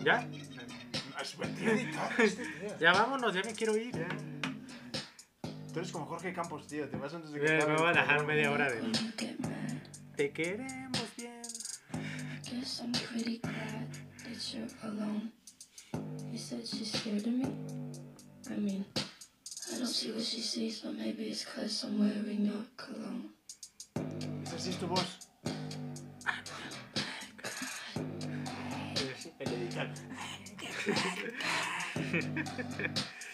¿Ya? 0.07 0.23
Ya 2.81 2.93
vámonos, 2.93 3.35
ya 3.35 3.43
me 3.43 3.53
quiero 3.53 3.77
ir. 3.77 3.93
Ya. 3.93 4.07
Tú 5.73 5.81
eres 5.81 5.91
como 5.91 6.07
Jorge 6.07 6.33
Campos, 6.33 6.69
tío. 6.69 6.89
Te 6.89 6.97
vas 6.97 7.13
antes 7.13 7.33
de 7.33 7.41
que 7.41 7.67
Me, 7.67 7.75
voy 7.75 7.89
a 7.89 7.93
dejar 7.93 8.25
media 8.25 8.53
hora 8.53 8.71
de... 8.71 8.81
Te 10.17 10.31
queremos 10.33 11.03
bien. 11.17 11.43
Guess 12.45 12.83
I'm 12.83 12.93
pretty 12.93 13.39
glad 13.39 13.89
that 14.23 14.39
you're 14.53 14.71
alone. 14.85 15.33
You 16.31 16.39
said 16.39 16.65
she's 16.65 16.93
scared 16.93 17.27
of 17.27 17.33
me? 17.33 17.47
I 18.49 18.57
mean, 18.57 18.85
I 19.73 19.79
don't 19.79 19.89
see 19.89 20.13
what 20.13 20.23
she 20.23 20.41
sees, 20.41 20.83
but 20.85 20.95
maybe 20.95 21.25
it's 21.25 21.45
cause 21.45 21.85
I'm 21.85 21.99
wearing 21.99 22.47
your 22.47 22.65
cologne. 22.77 23.35
Es 24.55 24.79
tu 24.79 24.87
voz. 24.87 25.26
Yeah. 30.87 30.95